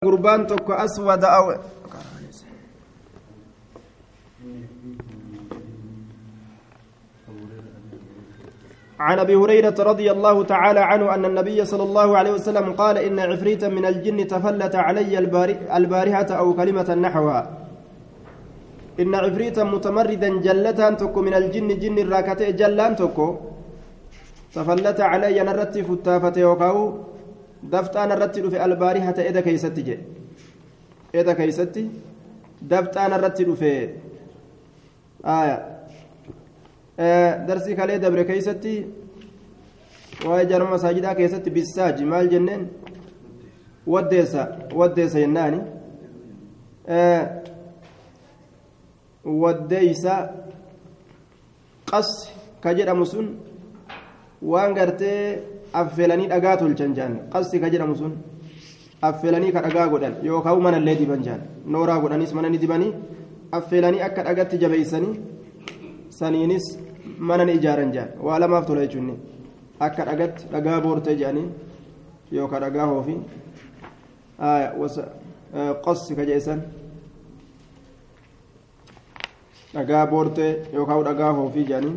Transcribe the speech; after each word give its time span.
gurbaan 0.00 0.48
tokko 0.48 0.72
aswada 0.72 1.28
aw 1.28 1.46
عن 9.00 9.18
أبي 9.18 9.34
هريرة 9.36 9.76
رضي 9.80 10.08
الله 10.12 10.36
تعالى 10.44 10.80
عنه 10.80 11.14
أن 11.14 11.24
النبي 11.24 11.64
صلى 11.64 11.82
الله 11.82 12.08
عليه 12.18 12.32
وسلم 12.36 12.72
قال 12.72 12.96
إن 12.98 13.16
عفريتا 13.20 13.68
من 13.68 13.84
الجن 13.84 14.28
تفلت 14.28 14.74
علي 14.76 15.18
البارحة 15.76 16.30
أو 16.40 16.52
كلمة 16.52 16.88
نحوها. 16.94 17.42
إن 19.00 19.12
عفريتا 19.14 19.64
متمردا 19.64 20.30
جلتا 20.40 20.90
تكو 21.00 21.20
من 21.22 21.34
الجن 21.34 21.68
جن 21.80 21.96
الراكتة 22.04 22.50
جلان 22.60 22.96
تكو 22.96 23.28
تفلت 24.56 25.00
علي 25.00 25.36
نرت 25.48 25.74
فتافه 25.88 26.36
يوكاو 26.40 27.09
dafxaan 27.72 28.10
irratti 28.14 28.40
dhufe 28.42 28.58
albaarihata 28.66 29.22
eda 29.30 29.42
keeysatti 29.42 29.82
jedhe 29.88 30.04
eda 31.20 31.34
keeysatti 31.34 31.82
dafxaan 32.70 33.12
irratti 33.18 33.44
dhufe 33.48 33.72
aya 35.34 35.56
darsii 37.48 37.76
kalee 37.76 37.98
dabre 37.98 38.24
keeysatti 38.30 38.74
waa'ee 40.26 40.46
jarma 40.50 40.70
masaajidaa 40.70 41.14
keessatti 41.14 41.50
bissaaji 41.50 42.04
maal 42.04 42.28
jenneen 42.32 42.62
waddeessa 43.86 44.42
waddeessa 44.80 45.18
jennaani 45.24 45.60
waddeeysa 49.24 50.14
qas 51.90 52.08
ka 52.62 52.74
jedhamu 52.74 53.06
sun 53.06 53.26
waan 54.42 54.74
gartee 54.74 55.42
affeelanii 55.72 56.28
dhagaa 56.32 56.56
tolchan 56.56 56.94
jaan. 56.94 57.14
Qasti 57.32 57.60
ka 57.60 57.68
jedhamu 57.70 57.96
sun 57.96 58.12
affeelanii 59.02 59.52
ka 59.52 59.60
dhagaa 59.62 59.88
godhan. 59.88 60.14
Yookaan 60.22 60.62
mana 60.62 60.78
illee 60.78 60.96
diban 60.98 61.22
jaan. 61.26 61.40
Nooraa 61.66 62.00
godhanis 62.00 62.32
mana 62.34 62.48
ni 62.50 62.58
dibanii 62.58 62.92
affeelanii 63.52 64.02
akka 64.08 64.22
dhagatti 64.24 64.58
jabeeysanii 64.62 65.14
saniinis 66.18 66.66
mana 67.18 67.44
ni 67.44 67.52
ijaaran 67.58 67.92
jaan. 67.92 68.08
Waa 68.26 68.38
lamaaf 68.40 68.66
tola 68.66 68.80
jechuun 68.86 69.16
akka 69.80 70.04
dhagatti 70.08 70.46
dhagaa 70.52 70.80
boortee 70.80 71.16
jedhanii 71.20 71.48
yookaan 72.32 72.62
dhagaa 72.62 72.86
hoofii 72.92 73.18
qasti 75.84 76.14
ka 76.18 76.22
jedhesan 76.28 76.60
dhagaa 79.74 80.06
boortee 80.12 80.52
yookaan 80.74 81.04
dhagaa 81.08 81.32
hoofii 81.38 81.64
jedhanii 81.70 81.96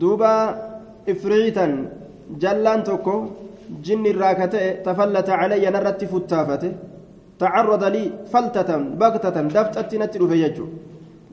duuba 0.00 0.32
ifriitan 1.12 1.72
jallaan 2.42 2.82
tokko 2.88 3.14
jinni 3.86 4.08
irraa 4.14 4.34
ka 4.40 4.46
ta'e 4.54 4.68
tafallata 4.86 5.36
calayya 5.40 5.70
narratti 5.76 6.06
futtaafate 6.12 6.68
tacarrada 7.40 7.88
lii 7.94 8.12
faltatan 8.32 8.82
baktatan 9.00 9.46
dafxatti 9.56 9.96
natti 10.02 10.18
dhufe 10.22 10.36
jechuu 10.42 10.68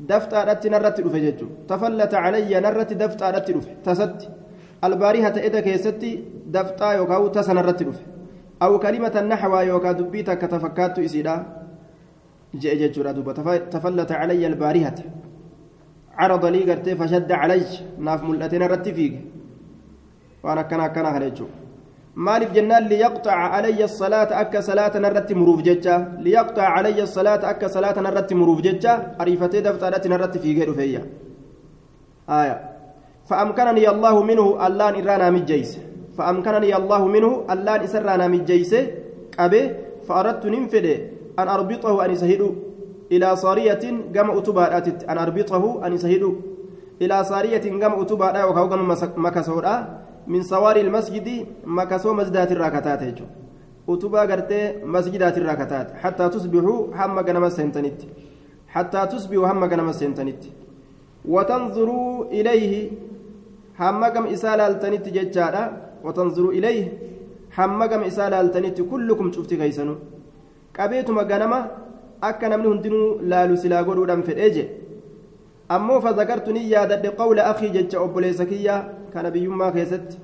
dafxaadhatti 0.10 0.68
narratti 0.74 1.02
dhufe 1.06 1.20
jechuu 1.26 1.50
tafallata 1.70 2.18
calayya 2.24 2.62
narratti 2.66 2.96
dafxaadhatti 3.02 3.52
dhufe 3.56 3.72
tasatti 3.88 4.26
albaarihata 4.88 5.40
eda 5.48 5.60
keessatti 5.68 6.12
dafxaa 6.56 6.94
yookaan 7.00 7.32
tasa 7.36 7.54
narratti 7.58 7.84
dhufe 7.88 8.04
aw 8.66 8.72
kalimatan 8.84 9.26
naxwaa 9.32 9.64
yookaan 9.72 9.98
dubbii 10.00 10.24
takka 10.30 10.48
tafakkaattu 10.54 11.00
isiidha 11.08 11.36
je'e 12.62 12.76
jechuudha 12.82 13.14
duuba 13.18 13.34
tafallata 13.74 14.14
calayya 14.22 14.48
albaarihata 14.52 15.04
عرض 16.18 16.46
لي 16.46 16.62
قرتي 16.72 16.96
فشد 16.96 17.32
علي 17.32 17.62
ناف 18.00 18.24
ملأتين 18.24 18.64
رتفيق 18.64 19.14
وانا 20.44 20.62
كنا 20.62 20.88
كنا 20.88 21.18
هريجو 21.18 21.46
مالف 22.16 22.52
جنان 22.52 22.84
ليقطع 22.92 23.32
علي 23.32 23.84
الصلاة 23.84 24.42
أكا 24.42 24.62
صلاة 24.62 24.94
نرت 24.98 25.34
مروف 25.34 25.62
ججا 25.62 25.96
ليقطع 26.20 26.64
علي 26.64 27.02
الصلاة 27.04 27.50
أكا 27.50 27.68
صلاة 27.68 28.00
نرت 28.00 28.34
مروف 28.34 28.62
ججا 28.62 28.94
عريفتي 29.20 29.62
دفترت 29.62 30.08
نرت 30.08 30.38
في 30.38 30.50
غير 30.58 30.74
فيا. 30.74 31.02
آية. 32.30 32.56
فأمكنني 33.30 33.90
الله 33.90 34.24
منه 34.24 34.68
اللان 34.68 34.94
إرانا 35.02 35.30
مجيس 35.30 35.72
فأمكنني 36.18 36.76
الله 36.76 37.02
منه 37.08 37.32
اللان 37.54 37.80
إسرانا 37.88 38.28
مجيس 38.28 38.74
أبي 39.40 39.62
فأردت 40.08 40.46
ننفد 40.46 40.88
أن 41.40 41.48
أربطه 41.48 42.06
أن 42.06 42.12
يسهدوا 42.12 42.52
إلى 43.12 43.36
صارية 43.36 43.84
قام 44.16 44.32
أتباء 44.38 44.72
أن 45.12 45.18
أربطه 45.18 45.64
أن 45.86 45.94
يسهد 45.94 46.24
إلى 47.02 47.18
صارية 47.24 47.66
قام 47.82 47.94
أتباء 48.02 48.50
وكاو 48.50 48.66
قام 48.72 48.82
مكسورا 49.26 49.76
من 50.28 50.42
صواري 50.44 50.82
المسجد 50.82 51.28
مكسو 51.66 52.14
مسجدات 52.14 52.52
الراكتات 52.52 53.02
أتباء 53.90 54.24
قرتي 54.32 54.62
مسجدات 54.86 55.36
الراكتات 55.38 55.88
حتى 56.02 56.26
تصبحوا 56.30 56.80
هم 56.98 57.20
قنم 57.28 57.44
السنتنت. 57.44 58.00
حتى 58.74 59.02
تصبحوا 59.12 59.48
هم 59.52 59.64
قنم 59.72 59.90
السنتنت. 59.90 60.42
وتنظروا 61.26 62.26
إليه. 62.38 62.74
هم 63.80 64.02
قم 64.14 64.26
إسالة 64.36 64.68
التنت 64.68 65.06
ججارا 65.16 65.64
وتنظروا 66.06 66.52
إليه. 66.58 66.86
هم 67.58 67.80
قم 67.92 68.02
إسالة 68.10 68.42
التنت 68.42 68.78
كلكم 68.92 69.32
شفتي 69.36 69.56
كيسنو 69.62 69.96
قبيتما 70.78 71.24
قنمه 71.32 71.60
akka 72.30 72.50
namni 72.50 72.68
hundinuu 72.68 73.08
laalu 73.34 73.58
silaa 73.58 73.84
godhuudhaan 73.84 74.24
fedhee 74.30 74.50
je 74.56 74.66
ammoo 75.76 76.02
fazakartu 76.02 76.54
ni 76.58 76.66
yaadadhe 76.72 77.16
qawla 77.22 77.46
akii 77.52 77.70
jecha 77.78 78.02
obboleessa 78.06 78.46
kiyya 78.52 78.76
kana 79.14 79.32
biyyummaa 79.36 79.72
keessatti 79.78 80.18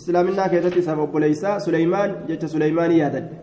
islaaminaa 0.00 0.48
keessatti 0.54 0.78
isaaf 0.84 1.04
obboleeysaa 1.06 1.60
suleymaan 1.66 2.16
jecha 2.30 2.48
suleymaanii 2.54 2.98
yaadadhe 3.04 3.36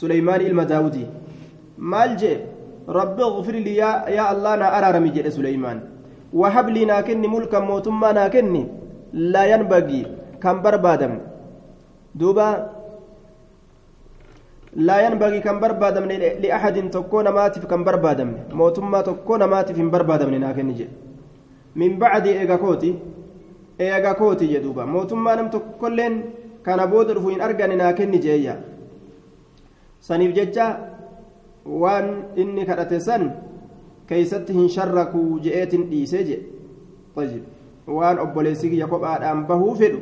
suleymaan 0.00 0.48
ilma 0.48 0.64
daawudii 0.72 1.06
maal 1.92 2.16
jee 2.24 2.36
rabbi 2.88 3.22
اغفر 3.22 3.54
لي 3.62 3.76
يا, 3.76 4.08
يا 4.10 4.24
الله 4.32 4.52
نا 4.56 4.66
أرارمي 4.78 5.10
جد 5.14 5.28
سليمان 5.28 5.78
وهب 6.34 6.66
لي 6.74 6.84
ناكني 6.84 7.28
ملكا 7.28 7.58
موتما 7.58 8.12
ناكني 8.12 8.62
لا 9.12 9.42
ينبغي 9.52 10.02
كم 10.42 10.56
بربادم 10.62 11.12
لا 14.76 15.06
ينبغي 15.06 15.40
كم 15.40 15.60
بربادم 15.60 16.04
لأحد 16.42 16.90
تكون 16.90 17.28
ماتف 17.28 17.66
كم 17.66 17.84
بربادم. 17.84 18.30
موتما 18.52 19.00
تكون 19.00 19.44
ماتف 19.44 19.80
بربادم 19.80 20.30
نجي 20.34 20.88
من 21.76 21.98
بعد 21.98 22.26
إيغاكوتي 22.26 22.94
إيغاكوتي 23.80 24.46
جدوبا 24.46 24.84
موتما 24.84 25.34
نم 25.34 25.48
تكلين 25.48 26.14
كان 26.64 26.80
بودر 26.86 27.20
فين 27.20 27.40
أرغن 27.40 27.72
لكن 27.78 28.10
نجي 28.10 28.52
سنيف 30.00 30.30
ججا 30.36 30.66
وان 31.66 32.06
إني 32.38 32.64
كرتسن 32.64 33.30
كيست 34.08 34.50
هنشركوا 34.50 35.38
جئت 35.44 35.74
إيسج 35.92 36.28
طيب 37.16 37.42
وان 37.86 38.18
أبوليسيك 38.18 38.72
يقوب 38.72 39.04
آدم 39.04 39.42
بهو 39.48 39.74
فدو 39.74 39.98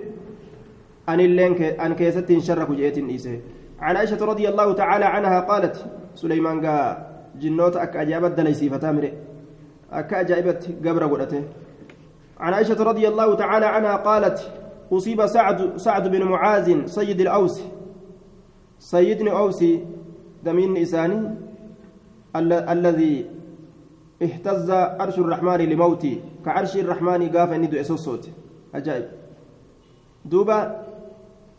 أن 1.09 1.20
اللين 1.20 1.53
أن 1.84 1.92
كيست 1.94 2.30
هنشركوا 2.30 2.75
جئت 2.75 2.98
إيسج 2.98 3.38
عن 3.80 3.96
عائشة 3.96 4.24
رضي 4.24 4.48
الله 4.48 4.72
تعالى 4.72 5.04
عنها 5.04 5.41
قالت 5.41 5.86
سليمان 6.14 6.66
قا 6.66 7.06
جنوت 7.41 7.76
أك 7.76 7.96
أجابت 7.96 8.32
دليسي 8.38 8.70
فتامري 8.70 9.12
أك 9.92 10.14
أجابت 10.14 10.62
قبر 10.84 11.06
قلته 11.06 11.42
عن 12.41 12.54
عائشة 12.54 12.82
رضي 12.82 13.08
الله 13.08 13.34
تعالى 13.34 13.66
عنها 13.66 13.96
قالت 13.96 14.52
أصيب 14.92 15.26
سعد 15.26 15.76
سعد 15.76 16.08
بن 16.08 16.22
معاذ 16.22 16.86
سيد 16.86 17.20
الأوس. 17.20 17.62
سيدنا 18.78 19.38
أوسي 19.38 19.84
دمين 20.44 20.76
إساني 20.76 21.34
ال 22.36 22.52
الذي 22.52 23.30
اهتز 24.22 24.70
عرش 24.70 25.18
الرحمن 25.18 25.56
لموتي. 25.56 26.20
كعرش 26.44 26.76
الرحمن 26.76 27.28
قاف 27.28 27.52
أن 27.52 27.64
يدعي 27.64 27.84
صوت 27.84 28.30
دوبا 30.24 30.58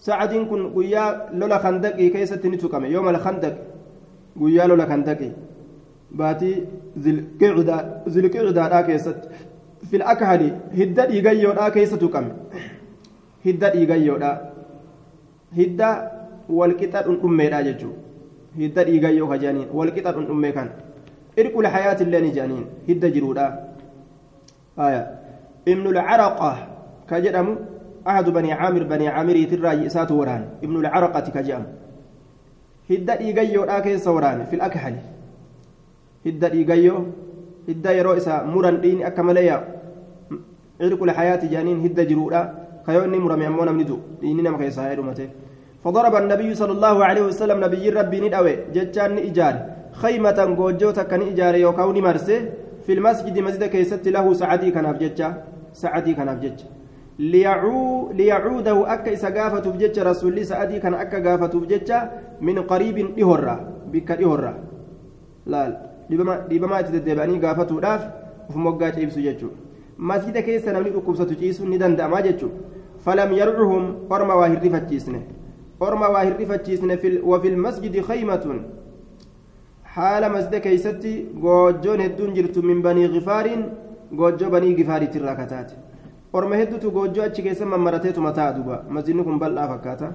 سعدين 0.01 0.45
كن 0.49 0.73
قيا 0.73 1.29
لولا 1.33 1.57
خندقي 1.57 2.09
كيست 2.09 2.45
نتوكم 2.45 2.85
يوم 2.85 3.09
الخندق 3.09 3.55
قيا 4.41 4.65
لولا 4.67 4.85
خندقي 4.91 5.29
باتي 6.11 6.51
ذي 6.99 7.11
القعدة 7.15 7.77
ذي 8.09 8.19
القعدة 8.19 8.63
لا 8.73 8.81
كيست 8.81 9.19
في 9.89 9.95
الأكهل 9.97 10.41
هدى 10.79 11.03
إيجايو 11.13 11.51
لا 11.53 11.69
كيست 11.69 12.03
كم 12.13 12.25
هدى 13.45 13.67
إيجايو 13.67 14.15
لا 14.17 14.31
هدى 15.57 15.91
والكتاب 16.49 17.05
أمي 17.25 17.49
لا 17.49 17.61
ججو 17.61 17.91
هدى 18.59 18.81
إيجايو 18.81 19.27
خجانين. 19.31 19.67
والكتاب 19.73 20.15
أمي 20.31 20.51
كان. 20.51 20.69
إرق 21.39 21.55
الحياة 21.59 21.99
اللي 22.01 22.29
جانين 22.29 22.65
هدى 22.89 23.09
جرودا 23.09 23.47
آية 28.07 28.13
أحد 28.13 28.29
بني 28.29 28.53
عامر 28.53 28.83
بني 28.83 29.07
عامر 29.07 29.43
تراي 29.51 29.85
إسات 29.85 30.11
وران 30.11 30.45
ابن 30.63 30.75
العرقة 30.79 31.19
كجام. 31.19 31.63
هدى 32.89 33.13
إيجايو 33.13 33.63
آكي 33.63 33.97
سوران 33.97 34.45
في 34.49 34.55
الأكحل 34.55 34.95
هدى 36.25 36.47
إيجايو 36.47 37.05
هدى 37.69 37.89
يرو 37.89 38.13
إسا 38.17 38.43
مران 38.43 38.81
دين 38.81 39.03
أكمليا. 39.05 39.57
عرق 40.81 41.03
الحياة 41.03 41.41
جانين 41.45 41.77
هدى 41.85 42.05
جرودا 42.05 42.41
كيوني 42.85 43.19
مرمي 43.19 43.47
أمونا 43.47 43.71
من 43.71 43.85
دو 43.85 43.97
إني 44.23 44.41
نم 44.41 44.57
كيسا 44.57 44.91
يدومته 44.91 45.29
فضرب 45.83 46.15
النبي 46.15 46.55
صلى 46.55 46.71
الله 46.71 47.05
عليه 47.05 47.21
وسلم 47.21 47.63
نبي 47.63 47.89
ربي 47.89 48.19
ندأوي. 48.19 48.55
جتان 48.73 49.17
إجار 49.17 49.55
خيمة 50.01 50.39
جوجوتا 50.57 51.03
كان 51.03 51.21
إجار 51.21 51.55
يوكاوني 51.55 52.01
مرسي 52.01 52.37
في 52.85 52.93
المسجد 52.93 53.39
مسجد 53.39 53.63
كيست 53.63 54.07
له 54.07 54.33
سعدي 54.33 54.71
كان 54.71 54.85
أفجتشا 54.85 55.43
سعدي 55.73 56.13
كان 56.13 56.29
أفجتشا 56.29 56.80
ليعو 57.21 58.11
ليعوده 58.17 58.93
أكا 58.93 59.13
إسا 59.13 59.29
بجتش 59.75 59.99
رسول 59.99 60.29
الله 60.33 60.43
سعدي 60.43 60.79
كان 60.81 60.93
أكا 60.93 61.17
قافة 61.21 61.53
بجتش 61.59 61.91
من 62.41 62.57
قريب 62.71 62.97
إهرة 63.21 63.55
بك 63.93 64.09
إهرة 64.11 64.53
لا 65.45 65.91
dhiibamaa 66.11 66.79
itti 66.83 66.91
deddeebi'anii 66.91 67.39
gaafatuudhaaf 67.39 68.01
uf 68.49 68.55
moggaa 68.63 68.91
ciibsu 68.95 69.21
jechuudha 69.25 69.55
masjida 70.09 70.41
keessa 70.47 70.73
namni 70.75 70.91
dhukkubsatu 70.95 71.37
ciisuun 71.41 71.69
ni 71.73 71.77
danda'amaa 71.83 72.21
jechuudha 72.25 72.57
falam 73.05 73.31
yarcuhum 73.37 73.85
orma 74.15 74.35
waa 74.39 74.49
hirrifachiisne 74.53 75.21
orma 75.87 76.09
waa 76.15 76.23
hirrifachiisne 76.23 76.97
wafil 77.33 77.57
masjidi 77.65 78.03
khaymatun 78.09 78.59
haala 79.95 80.29
masjida 80.35 80.59
keeysatti 80.65 81.13
goojjoon 81.45 82.03
hedduun 82.05 82.35
jirtu 82.39 82.65
min 82.71 82.81
banii 82.87 83.07
gifaariin 83.15 83.63
goojjoo 84.23 84.51
banii 84.57 84.75
gifaariitirraa 84.81 85.35
kataate 85.41 85.79
orma 86.33 86.55
hedduutu 86.61 86.91
goojjoo 86.91 87.23
achi 87.23 87.41
keessa 87.45 87.65
mammarateetuma 87.65 88.31
ta'a 88.37 88.53
duba 88.57 88.83
masjidni 88.89 89.23
kun 89.23 89.39
bal'aa 89.39 89.67
fakkaata 89.73 90.11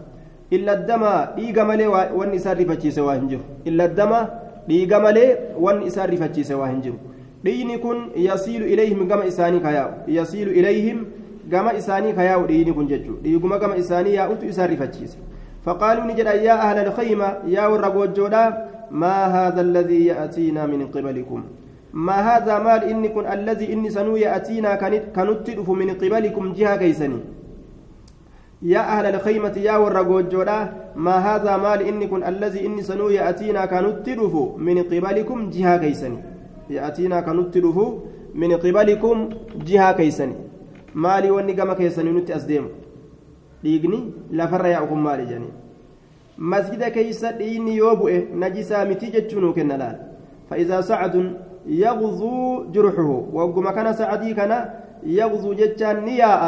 illa 0.51 0.77
damaa 0.91 1.19
dhiiga 1.37 1.65
malee 1.65 1.89
wanni 2.19 2.37
isaa 2.37 2.55
rifachiise 2.55 3.01
waa 3.09 3.15
hin 3.19 3.29
jiru 3.29 3.43
illa 3.65 3.89
damaa 3.89 4.25
dhiiga 4.69 5.01
malee 5.01 5.29
wanni 5.67 5.87
isaan 5.93 6.11
rifachiise 6.11 6.55
waa 6.61 6.69
hin 6.73 6.81
jiru 6.87 6.99
dhiigni 7.45 7.79
kun 7.85 8.03
yasiilu 8.29 8.67
ilayhim 8.75 9.07
gama 9.09 9.25
isaanii 9.33 9.61
kayaa'u 9.69 10.11
yasiilu 10.19 10.53
ilayhim 10.63 11.05
gama 11.55 11.75
isaanii 11.81 12.13
kayaa'u 12.19 12.47
dhiigni 12.51 12.73
kun 12.79 12.89
jechuudha 12.93 13.23
dhiiguma 13.29 13.59
gama 13.65 13.77
isaanii 13.85 14.15
yaa'utu 14.21 14.47
isaan 14.55 14.71
rifachiise 14.75 15.19
فقالوا 15.67 16.05
نجد 16.05 16.27
يا 16.47 16.55
أهل 16.71 16.79
الخيمة 16.87 17.29
يا 17.57 17.67
ورقوجودا 17.67 18.45
ما 18.91 19.17
هذا 19.37 19.61
الذي 19.61 20.07
يأتينا 20.07 20.67
من 20.67 20.87
قبلكم 20.95 21.41
ما 21.97 22.19
هذا 22.29 22.59
مال 22.59 22.85
إني 22.85 23.09
كن 23.09 23.27
الذي 23.27 23.73
إني 23.73 23.91
سنو 23.91 24.17
يأتينا 24.17 24.71
كنتدف 25.17 25.69
من 25.71 25.91
قبلكم 25.91 26.53
جهة 26.53 26.77
كيسني 26.77 27.21
يا 28.63 28.81
أهل 28.81 29.07
الخيمة 29.15 29.57
يا 29.69 29.77
ورقوجودا 29.83 30.59
ما 30.97 31.17
هذا 31.29 31.57
مال 31.57 31.81
إني 31.89 32.07
كن 32.07 32.23
الذي 32.25 32.67
إني 32.67 32.83
سنو 32.83 33.09
يأتينا 33.09 33.67
كنتدف 33.73 34.35
من 34.67 34.77
قبلكم 34.93 35.39
جهة 35.51 35.77
كيسني 35.83 36.19
يأتينا 36.71 37.21
كنتدف 37.21 37.77
من 38.35 38.51
قبلكم 38.65 39.17
جهة 39.69 39.93
كيسني 39.93 40.37
مالي 40.95 41.31
واني 41.31 41.53
كيسني 41.81 42.11
نتي 42.13 42.37
أسديم 42.37 42.67
dhiigni 43.65 43.99
lafarra 44.39 44.69
yaa'ukum 44.69 45.01
maali 45.01 45.25
jedhanii 45.27 45.55
masjida 46.53 46.91
keeysa 46.97 47.33
dhiigni 47.39 47.77
yoo 47.77 47.97
bu'e 47.97 48.19
najisaa 48.43 48.85
miti 48.85 49.11
jechuu 49.15 49.41
nuu 49.41 49.53
kenna 49.53 49.95
يغزو 51.67 52.71
جرحه. 52.73 53.11
وقم 53.33 53.71
كان 53.71 53.93
سعدي 53.93 54.35
كان 54.35 54.53
يغزو 55.03 55.53
جتان 55.53 56.05
نياء. 56.05 56.43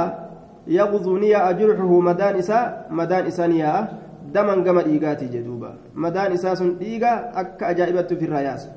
يغزو 0.66 1.16
نياء 1.18 1.52
جرحه. 1.52 2.00
مدان 2.00 2.36
إساء 2.36 2.86
مدان 2.90 3.26
إساء 3.26 3.46
نياء. 3.46 3.98
دما 4.34 4.52
قم 4.52 4.78
إيقاتي 4.78 5.26
جدوبا. 5.26 5.74
مدان 5.94 6.32
إساس 6.32 6.62
إيقا 6.82 7.12
أك 7.40 7.62
أجائبت 7.62 8.14
في 8.14 8.24
الرياس. 8.24 8.68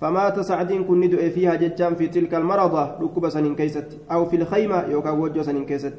فمات 0.00 0.40
سعدين 0.40 0.84
كن 0.84 1.00
ندؤ 1.00 1.28
فيها 1.30 1.54
جتان 1.54 1.94
في 1.94 2.06
تلك 2.06 2.34
المرضة 2.34 2.84
ركب 3.00 3.28
سنين 3.28 3.54
كيست. 3.54 3.88
أو 4.12 4.24
في 4.24 4.36
الخيمة. 4.36 4.92
يوكا 4.92 5.10
وجو 5.10 5.42
سنين 5.42 5.64
كيست. 5.64 5.96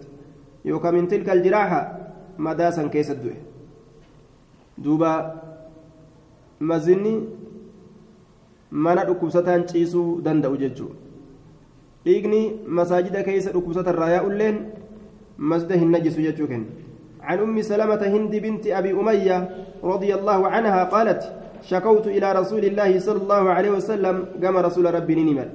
يوكا 0.66 0.92
من 0.92 1.08
تلك 1.08 1.30
الجراحة. 1.30 1.82
مداسا 2.38 2.88
كيست 2.88 3.18
دوبا 4.78 5.34
مزني 6.62 7.24
mana 8.72 9.06
dhukkubsataan 9.06 9.68
ciisuu 9.68 10.22
danda'u 10.26 10.58
jechuudha. 10.58 10.96
Dhiigni 12.06 12.42
masaajida 12.68 13.24
keessa 13.24 13.52
dhukkubsatarraa 13.56 14.10
yaa'ulleen 14.16 14.60
masjida 15.38 15.76
hin 15.84 15.92
najisu 15.92 16.22
jechuu 16.28 16.48
kenna. 16.48 16.88
عن 17.28 17.40
أم 17.40 17.62
سلمة 17.62 18.02
هند 18.08 18.36
بنت 18.36 18.68
أبي 18.68 18.92
أمية 18.92 19.50
رضي 19.84 20.16
الله 20.16 20.48
عنها 20.48 20.84
قالت 20.84 21.22
شكوت 21.64 22.08
إلى 22.08 22.32
رسول 22.32 22.64
الله 22.66 23.00
صلى 23.00 23.20
الله 23.24 23.44
عليه 23.50 23.72
وسلم 23.72 24.26
قام 24.44 24.58
رسول 24.58 24.94
ربي 24.94 25.16
نمد 25.16 25.52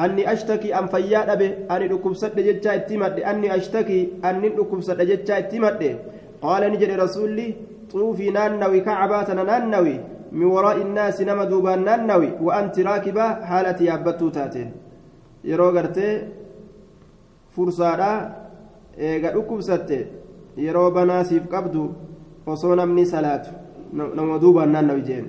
أني 0.00 0.32
أشتكي 0.32 0.74
أن 0.78 0.86
فياد 0.86 1.28
أبي 1.30 1.48
أني 1.70 1.86
أكبسد 1.94 2.34
جتشا 2.34 2.74
اتمد 2.74 3.20
أني 3.20 3.54
أشتكي 3.56 4.00
أني 4.24 4.48
أكبسد 4.58 4.98
جتشا 5.10 5.38
اتمد 5.38 5.82
قال 6.42 6.62
نجري 6.72 6.94
رسولي 7.04 7.54
طوفي 7.92 8.30
نانوي 8.30 8.80
كعباتنا 8.80 9.42
نانوي 9.42 9.96
من 10.32 10.44
وراء 10.44 10.76
الناس 10.82 11.20
نما 11.20 11.44
دوبان 11.44 11.84
نانوي 11.84 12.30
وأنت 12.42 12.80
راكبة 12.80 13.44
حالتي 13.44 13.84
يابتو 13.84 14.28
تاتين. 14.28 14.70
yeroo 15.46 15.72
gartee 15.72 16.12
fursaadha 17.54 18.10
eega 19.08 19.32
dhukkubsatte 19.34 19.98
yeroo 20.66 20.90
banaasiif 20.96 21.44
qabdu 21.54 21.82
osoo 22.52 22.74
namni 22.80 23.06
salaatu 23.14 23.50
nama 24.18 24.38
duubaan 24.44 24.72
naannawi 24.76 25.02
jeen 25.10 25.26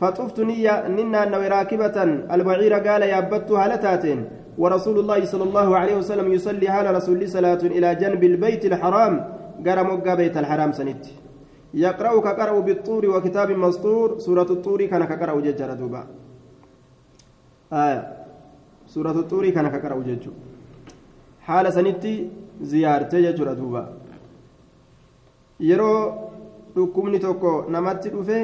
فطفت 0.00 0.40
نية 0.40 0.88
ننا 0.88 1.24
نوي 1.24 1.48
راكبة 1.48 1.96
البعير 2.34 2.74
قال 2.86 3.02
يابت 3.02 3.50
هالتاتين 3.52 4.20
ورسول 4.58 4.98
الله 4.98 5.24
صلى 5.24 5.44
الله 5.48 5.76
عليه 5.76 5.96
وسلم 5.96 6.32
يصلي 6.32 6.68
على 6.68 6.90
رسول 6.98 7.28
صلاة 7.28 7.62
إلى 7.62 7.94
جنب 7.94 8.24
البيت 8.24 8.64
الحرام 8.64 9.14
قرم 9.66 9.88
بيت 10.20 10.36
الحرام 10.36 10.72
سنت 10.72 11.04
يقرأ 11.74 12.20
كقرأ 12.20 12.60
بالطور 12.60 13.06
وكتاب 13.06 13.50
مسطور 13.50 14.18
سورة 14.18 14.50
الطور 14.56 14.84
كان 14.86 15.04
كقرأ 15.04 15.40
ججر 15.40 15.70
دوبا 15.74 16.02
آية 17.72 18.02
سورة 18.86 19.10
الطور 19.10 19.50
كان 19.50 19.68
كقرأ 19.68 19.98
ججر 20.08 20.32
حال 21.46 21.72
سنتي 21.72 22.30
زيارتي 22.62 23.22
ججر 23.22 23.52
دوبا 23.52 23.84
yeroo 25.60 26.00
dhukkubni 26.74 27.18
tokko 27.24 27.50
namatti 27.74 28.10
dhufe 28.14 28.38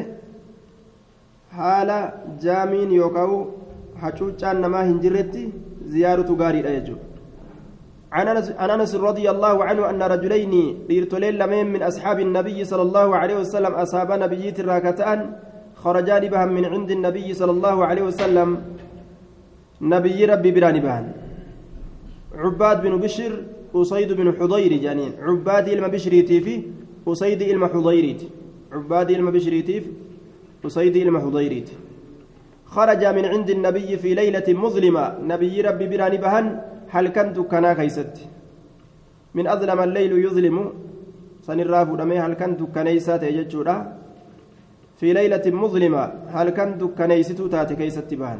haala 1.57 1.97
jaamiin 2.45 2.93
yookaan 3.01 3.33
hacuuccaan 4.03 4.61
namaa 4.65 4.85
hin 4.89 5.01
jirretti 5.05 5.43
ziyaarutu 5.95 6.37
gaariidha 6.43 6.75
jechuudha 6.77 7.10
عن 8.13 8.71
انس 8.71 8.95
رضي 8.95 9.31
الله 9.31 9.65
عنه 9.65 9.91
أن 9.91 10.03
رجلين 10.03 10.55
ليرتلين 10.89 11.35
لمن 11.35 11.67
من 11.73 11.83
أصحاب 11.83 12.21
النبي 12.21 12.65
صلى 12.65 12.83
الله 12.83 13.17
عليه 13.17 13.37
وسلم 13.37 13.73
اصاب 13.75 14.13
نبيت 14.13 14.61
الراكتان 14.61 15.19
خرجا 15.77 16.19
بهم 16.19 16.49
من 16.49 16.65
عند 16.65 16.91
النبي 16.91 17.35
صلى 17.35 17.51
الله 17.51 17.85
عليه 17.85 18.03
وسلم. 18.03 18.63
نبي 19.81 20.25
ربي 20.25 20.51
براني 20.51 20.81
بهن. 20.81 21.13
عباد 22.35 22.83
بن 22.83 22.97
بشر 22.97 23.33
أصيد 23.75 24.13
بن 24.13 24.27
حضير 24.39 24.73
جانين 24.85 25.13
عباد 25.23 25.69
إلما 25.69 25.89
بشريتي 25.89 26.41
في 26.41 26.63
أصيد 27.09 27.43
إلما 27.43 27.67
حضيريت 27.67 28.23
عباد 28.73 29.11
إلما 29.11 29.31
بشريتي 29.31 29.81
في 29.81 29.91
أصيد 30.67 30.97
إلما 30.97 31.21
حضيريت 31.21 31.71
خرج 32.67 33.05
من 33.05 33.25
عند 33.25 33.51
النبي 33.51 33.97
في 33.97 34.15
ليلة 34.15 34.45
مظلمة. 34.49 35.19
نبي 35.23 35.61
ربي 35.61 35.87
براني 35.87 36.17
بهن. 36.17 36.61
كنا 37.51 37.73
كيست؟ 37.75 38.15
من 39.35 39.47
أظلم 39.47 39.81
الليل 39.81 40.13
يظلم. 40.27 40.57
سنراف 41.47 41.89
دمي 42.01 42.19
هل 42.19 42.35
كنت 42.35 42.61
كنيسات 42.75 43.23
يجتشورا 43.23 43.77
في 44.99 45.13
ليلة 45.13 45.43
مظلمة 45.63 46.05
هل 46.35 46.51
كنت 46.51 46.83
كنيستو 46.99 47.47
تاتي 47.47 47.75
كيست 47.81 48.15
بهن؟ 48.15 48.39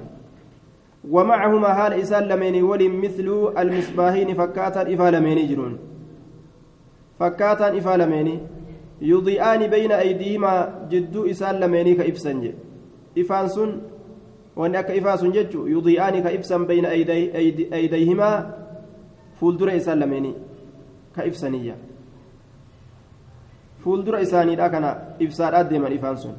ومعهما 1.15 1.69
هال 1.79 1.93
إسال 2.03 2.29
لمين 2.29 2.63
ولي 2.63 2.89
مثل 2.89 3.29
المصباحين؟ 3.59 4.29
فكاتا 4.35 4.83
إفا 4.95 5.11
لمين 5.11 5.39
جرون 5.49 5.75
فكاتا 7.21 7.79
إفا 7.79 7.95
لمين 7.97 8.29
يضيئان 9.01 9.67
بين 9.67 9.93
أيديهما 9.93 10.53
جدو 10.91 11.21
إسال 11.31 11.61
لمين 11.61 11.97
كإفسنج. 11.97 12.45
إفان 13.19 13.47
سن 14.57 14.61
وأن 14.61 14.77
أك 14.77 14.91
إفاس 14.91 15.25
جدو 15.25 15.67
يضيئان 15.67 16.23
كإفسن 16.23 16.67
بين 16.67 16.85
أيدي 16.85 17.37
أيدي 17.37 17.75
أيديهما 17.75 18.55
فولدر 19.41 19.77
إسال 19.77 19.99
لمين 19.99 20.35
كإفسنية 21.17 21.77
فولدر 23.85 24.23
إساني 24.23 24.57
كان 24.57 24.85
إفساد 25.23 25.55
أدما 25.55 25.95
إفان 25.95 26.17
سن 26.17 26.35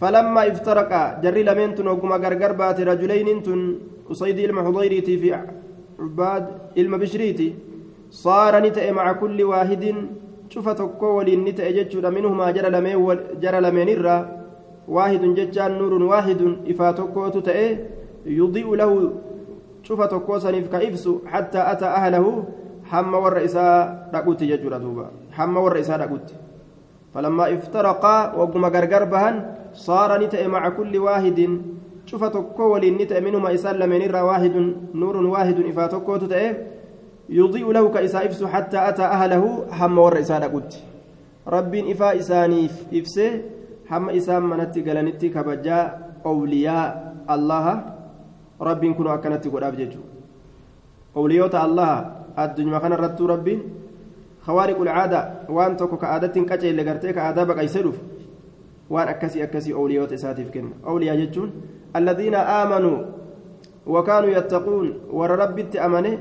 فلما 0.00 0.48
افترقا 0.48 1.20
جري 1.22 1.42
لمن 1.42 1.74
تنوكما 1.74 2.16
غرغر 2.16 2.52
بات 2.52 2.80
رجلين 2.80 3.42
تن 3.42 3.78
أصيد 4.10 4.38
المحضيريتي 4.38 5.18
في 5.18 5.34
عباد 5.98 6.44
المبشريتي 6.78 7.54
صار 8.10 8.58
نتأ 8.64 8.92
مع 8.92 9.12
كل 9.12 9.42
واحد 9.42 9.94
شوف 10.48 10.68
تقول 10.68 11.44
نتأ 11.44 11.70
جتشود 11.70 12.06
منهما 12.06 12.50
جرى 12.50 12.70
لمن 12.70 13.18
جرى 13.42 13.60
لمن 13.60 13.88
الرا 13.88 14.35
واحد 14.88 15.22
جتشان 15.34 15.78
نور 15.78 16.02
واحد 16.02 16.40
إفا 16.70 16.90
تقوت 16.90 17.36
تأ 17.38 17.78
يضيء 18.26 18.74
له 18.74 19.12
شوف 19.82 20.00
تقوسني 20.02 20.60
كإفس 20.60 21.04
حتى 21.26 21.60
أتى 21.72 21.86
أهله 21.86 22.26
isaa 23.42 24.06
dhaqutti 24.14 24.46
jechuudha 24.46 24.78
duuba 24.78 25.10
hamma 25.34 25.58
warra 25.60 25.80
isaa 25.80 25.98
dhaqutti 25.98 26.34
فلما 27.16 27.54
افترقا 27.54 28.36
وقم 28.36 28.64
غرغر 28.64 29.04
بهن 29.04 29.34
صار 29.72 30.20
نتأ 30.20 30.46
مع 30.46 30.68
كل 30.68 30.92
واحد. 30.98 31.40
شوف 32.06 32.24
تكو 32.24 32.62
ولين 32.62 32.94
نتأ 32.94 33.20
منهما 33.20 33.54
إسال 33.54 33.80
من 33.90 34.14
واحد 34.14 34.74
نور 34.94 35.16
واحد 35.16 35.60
إفا 35.60 35.86
تكو 35.86 36.16
تتأ 36.16 36.54
يضيء 37.28 37.72
له 37.72 37.88
كإسا 37.88 38.24
إفس 38.26 38.44
حتى 38.44 38.88
أتى 38.88 39.02
أهله 39.02 39.64
هم 39.72 39.98
ور 39.98 40.20
إسان 40.20 40.44
قد 40.44 40.74
رب 41.48 41.74
إفا 41.74 42.16
إسانيف 42.16 42.74
إفسه 42.94 43.30
هم 43.90 44.10
إسان 44.10 44.42
منتي 44.42 44.80
قلنتي 44.86 45.28
كبجاء 45.28 45.86
أولياء 46.26 46.88
الله 47.34 47.66
رب 48.60 48.82
كنوا 48.96 49.14
أكنتي 49.14 49.48
قد 49.48 49.62
أبججو 49.62 50.02
أولياء 51.16 51.54
الله 51.66 51.92
الدنيا 52.38 52.78
كان 52.78 52.92
رتو 52.92 53.24
رب 53.26 53.48
خوارق 54.46 54.78
العادة 54.80 55.20
وان 55.48 55.76
توكو 55.76 55.96
كعادة 55.96 56.36
كأجي 56.48 56.70
اللي 56.70 56.82
قرتي 56.88 57.12
كعادة 57.12 57.44
بقى 57.44 57.64
يسلف 57.64 57.96
وان 58.90 59.08
أكسي 59.08 59.42
أكسي 59.44 59.72
أولياء 59.74 60.14
إساتيف 60.14 60.50
كن 60.54 60.66
أولياء 60.86 61.16
جتون 61.20 61.50
الذين 61.96 62.34
آمنوا 62.34 62.98
وكانوا 63.86 64.30
يتقون 64.38 64.86
ور 65.10 65.30
رب 65.30 65.58
أمنه 65.76 66.18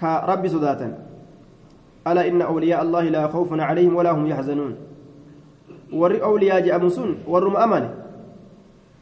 كرب 0.00 0.42
صداتا 0.48 0.88
ألا 2.06 2.28
إن 2.28 2.42
أولياء 2.42 2.82
الله 2.82 3.02
لا 3.02 3.28
خوف 3.28 3.60
عليهم 3.60 3.96
ولا 3.96 4.10
هم 4.10 4.26
يحزنون 4.26 4.87
ور 5.92 6.22
أولياء 6.22 6.60
جأمسون 6.60 7.18
ور 7.26 7.64
أمن 7.64 7.84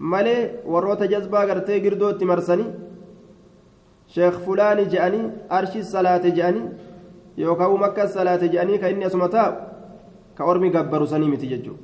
مالي 0.00 0.50
وروت 0.66 1.02
جذبا 1.02 1.38
قرتي 1.38 1.80
قردو 1.84 2.10
تمرسني 2.10 2.64
شيخ 4.14 4.38
فلان 4.38 4.88
جأني 4.88 5.20
أرشي 5.52 5.78
الصلاة 5.78 6.24
جأني 6.38 6.62
يوكاو 7.38 7.76
مكة 7.76 8.02
الصلاة 8.02 8.42
جأني 8.46 8.78
كإني 8.78 9.06
أسمتاو 9.06 9.52
كأرمي 10.38 10.68
قبر 10.70 11.04
سنيمة 11.06 11.36
ججو 11.52 11.74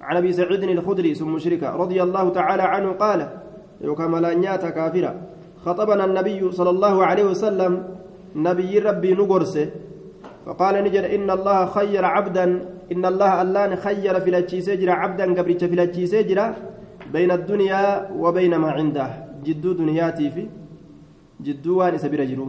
عن 0.00 0.16
أبي 0.16 0.32
سعيد 0.32 0.62
الخدري 0.62 1.14
ثم 1.14 1.34
مشركة 1.34 1.76
رضي 1.76 2.02
الله 2.02 2.28
تعالى 2.30 2.62
عنه 2.62 2.92
قال 2.92 3.28
يوكا 3.80 4.06
ملانيات 4.06 4.64
كافرة 4.66 5.14
خطبنا 5.64 6.04
النبي 6.04 6.52
صلى 6.52 6.70
الله 6.70 7.04
عليه 7.06 7.24
وسلم 7.24 7.72
نبي 8.36 8.78
ربي 8.78 9.14
نقرسه 9.14 9.70
فقال 10.46 10.84
نجر 10.84 11.14
إن 11.14 11.30
الله 11.30 11.66
خير 11.66 12.04
عبدا 12.04 12.73
إن 12.92 13.04
الله 13.04 13.42
ألان 13.42 13.76
خير 13.76 14.14
في 14.20 14.60
سجرة 14.60 14.92
عبدا 14.92 15.26
قبل 15.38 15.52
في 15.94 16.06
سجرة 16.06 16.56
بين 17.12 17.30
الدنيا 17.30 18.10
وبين 18.22 18.56
ما 18.56 18.70
عنده. 18.70 19.08
جدو 19.44 19.72
دنياتي 19.72 20.30
في 20.30 20.44
جدو 21.40 21.78
وان 21.78 21.98
سبيل 21.98 22.22
جرو. 22.30 22.46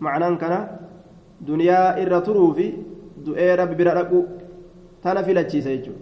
معنى 0.00 0.36
كان 0.36 0.54
دنيا 1.40 2.02
إر 2.02 2.12
في 2.56 2.66
دؤي 3.24 3.54
ربي 3.54 3.74
برأقو 3.74 4.20
تانا 5.02 5.22
في 5.22 5.60
سجرة 5.60 5.96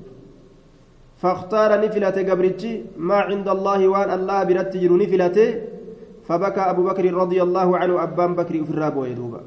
فاختار 1.22 1.70
نفلة 1.84 2.16
قبرتي 2.30 2.72
ما 2.96 3.18
عند 3.28 3.48
الله 3.48 3.80
وان 3.88 4.10
الله 4.18 4.38
برتجر 4.48 4.90
نفلته 5.02 5.48
فبكى 6.26 6.60
أبو 6.60 6.82
بكر 6.88 7.04
رضي 7.14 7.42
الله 7.42 7.68
عنه 7.80 8.02
أبان 8.02 8.34
بكر 8.38 8.54
في 8.64 8.70
الراب 8.70 8.96
ويدوبا 8.96 9.40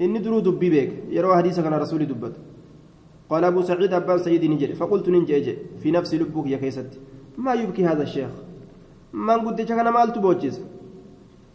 إني 0.00 0.18
درو 0.18 0.38
دبي 0.46 0.68
بيك. 0.70 0.90
يروى 1.16 1.36
حديث 1.36 1.60
كان 1.60 1.74
رسول 1.74 2.02
دبت. 2.10 2.34
قال 3.30 3.44
أبو 3.44 3.62
سعيد 3.62 3.92
أبان 3.92 4.18
سيدي 4.18 4.48
نجري. 4.48 4.74
فقلت 4.74 5.08
ننجي 5.08 5.58
في 5.80 5.90
نفس 5.90 6.14
لبك 6.14 6.46
يا 6.46 6.56
كيست. 6.56 6.90
ما 7.38 7.54
يبكي 7.54 7.84
هذا 7.86 8.02
الشيخ؟ 8.02 8.30
من 9.12 9.38
قد 9.46 9.60
كان 9.60 9.88
مال 9.88 10.12
تبوجز؟ 10.12 10.60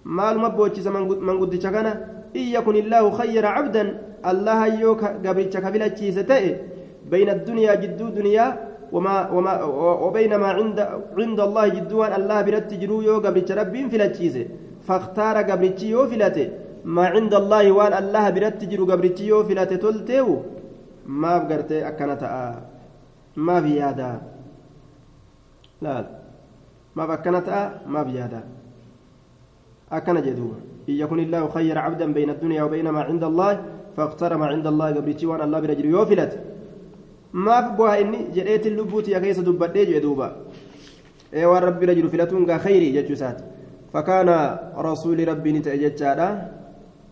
مال 0.05 0.37
ما 0.39 0.47
بوجز 0.47 0.87
من 0.87 1.39
قد 1.39 1.55
كان 1.55 1.87
إن 2.35 2.45
يكن 2.55 2.75
الله 2.75 3.11
خير 3.11 3.45
عبدا 3.45 3.83
الله 4.31 4.61
يوك 4.83 5.03
قبل 5.25 5.43
كفلة 5.43 5.99
بين 7.11 7.29
الدنيا 7.29 7.75
جدو 7.75 8.07
دنيا 8.09 8.45
وما 8.91 9.15
وما 9.35 9.63
وبين 10.03 10.35
ما 10.35 10.47
عند 10.47 10.79
عند 11.17 11.39
الله 11.47 11.67
جدوان 11.67 12.11
الله 12.19 12.41
برت 12.41 12.73
جرو 12.81 13.01
يو 13.01 13.15
قبل 13.25 13.45
ربين 13.59 13.89
فلتشيزه 13.89 14.45
فاختار 14.87 15.37
قبل 15.49 15.83
يو 15.83 16.07
فلته 16.11 16.47
ما 16.95 17.05
عند 17.13 17.33
الله 17.41 17.71
وان 17.71 17.93
الله 18.01 18.25
برت 18.35 18.61
جرو 18.71 18.85
قبل 18.91 19.07
يو 19.31 19.43
فلته 19.47 19.73
تلتو 21.09 21.21
ما 21.21 21.37
بقرت 21.37 21.71
أكنت 21.71 22.23
ما 23.37 23.61
في 23.61 23.81
هذا 23.81 24.21
لا 25.81 25.95
ما 26.95 27.05
بكنت 27.05 27.49
ما 27.87 28.03
في 28.03 28.21
هذا 28.21 28.43
أكن 29.91 30.21
جدو 30.21 30.49
إن 30.89 30.95
يكن 31.01 31.19
الله 31.19 31.49
خير 31.49 31.77
عبدا 31.77 32.13
بين 32.13 32.29
الدنيا 32.29 32.63
وبين 32.63 32.89
ما 32.89 33.01
عند 33.01 33.23
الله 33.23 33.51
فاختار 33.97 34.37
ما 34.37 34.45
عند 34.45 34.67
الله 34.67 34.87
قبل 34.87 35.25
وان 35.25 35.41
الله 35.41 35.59
برت 35.59 35.77
جرو 35.77 35.89
يو 35.89 36.05
فلته 36.05 36.39
maaf 37.33 37.77
bu'aa 37.77 38.01
inni 38.01 38.33
jedheetiin 38.33 38.73
lubbuuti 38.77 39.11
yaa 39.11 39.21
keessa 39.21 39.45
dubbadhee 39.45 39.85
jee 39.85 40.01
duuba. 40.01 40.33
Ee 41.33 41.45
waan 41.45 41.63
rabbi 41.63 41.85
irra 41.85 41.93
jiru 41.93 42.09
filatuun 42.09 42.45
gaa 42.45 42.57
khayrii 42.57 42.93
jechuu 42.93 43.13
isaati. 43.13 43.43
فكان 43.93 44.29
رسول 44.77 45.27
ربي 45.27 45.51
نتأججادا 45.51 46.27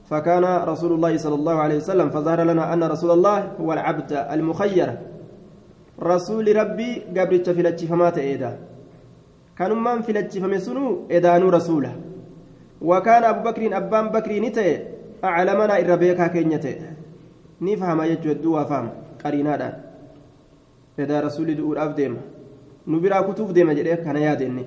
فكان 0.09 0.45
رسول 0.71 0.91
الله 0.93 1.17
صلى 1.17 1.35
الله 1.35 1.55
عليه 1.55 1.77
وسلم 1.77 2.09
فظهر 2.09 2.43
لنا 2.43 2.73
أن 2.73 2.83
رسول 2.83 3.11
الله 3.11 3.51
هو 3.61 3.73
العبد 3.73 4.11
المخير. 4.13 4.89
رسول 5.99 6.55
ربي 6.55 6.91
قبل 7.17 7.45
فلتش 7.45 7.85
فما 7.85 8.09
تأيدا. 8.09 8.51
كان 9.57 9.71
من 9.83 10.01
فلتش 10.01 10.37
فمسنو 10.37 11.11
إدانو 11.11 11.49
رسوله. 11.49 11.93
وكان 12.81 13.23
أبو 13.23 13.49
بكر 13.49 13.77
أبان 13.77 14.05
بكر 14.09 14.31
نتأ 14.39 14.67
أعلمنا 15.23 15.79
إربيكا 15.79 16.27
كينيتي 16.27 16.75
نفهم 17.61 18.01
يجو 18.01 18.31
الدوا 18.31 18.63
فهم 18.63 18.89
قرينادا 19.25 19.69
edaa 20.97 21.21
rasuulli 21.21 21.53
du'uudhaaf 21.55 21.93
deema 21.95 22.17
nu 22.87 22.99
biraa 22.99 23.21
kutuuf 23.23 23.51
deema 23.53 23.75
jedhee 23.77 23.97
kana 24.05 24.19
yaade 24.19 24.45
inni 24.49 24.63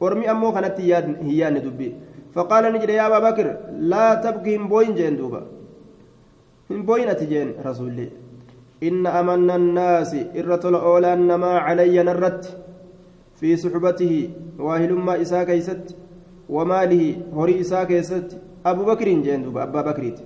ormi 0.00 0.26
ammoo 0.26 0.52
kanatti 0.52 0.90
laa 3.92 4.16
tabki 4.24 4.56
hin 4.56 4.68
booyin 4.72 4.94
jeen 4.98 5.18
duuba 5.20 5.40
hin 6.70 6.82
booyin 6.90 7.08
ati 7.14 7.26
jeen 7.32 7.54
rasuulli 7.68 8.06
inna 8.90 9.14
amanna 9.20 9.54
annaasi 9.60 10.26
irra 10.42 10.58
tola 10.64 10.82
oolaan 10.92 11.26
namaa 11.32 11.56
calayya 11.66 12.04
narratti 12.10 12.56
fi 13.40 13.56
suxbatihi 13.64 14.20
waahilummaa 14.68 15.18
isaa 15.24 15.44
keeysatti 15.50 15.98
wamaalihi 16.56 17.10
horii 17.40 17.58
isaa 17.66 17.84
keessatti 17.90 18.40
abu 18.72 18.88
bakriin 18.92 19.26
jeen 19.26 19.44
duuba 19.48 19.66
abbaa 19.66 19.88
bakriiti 19.90 20.22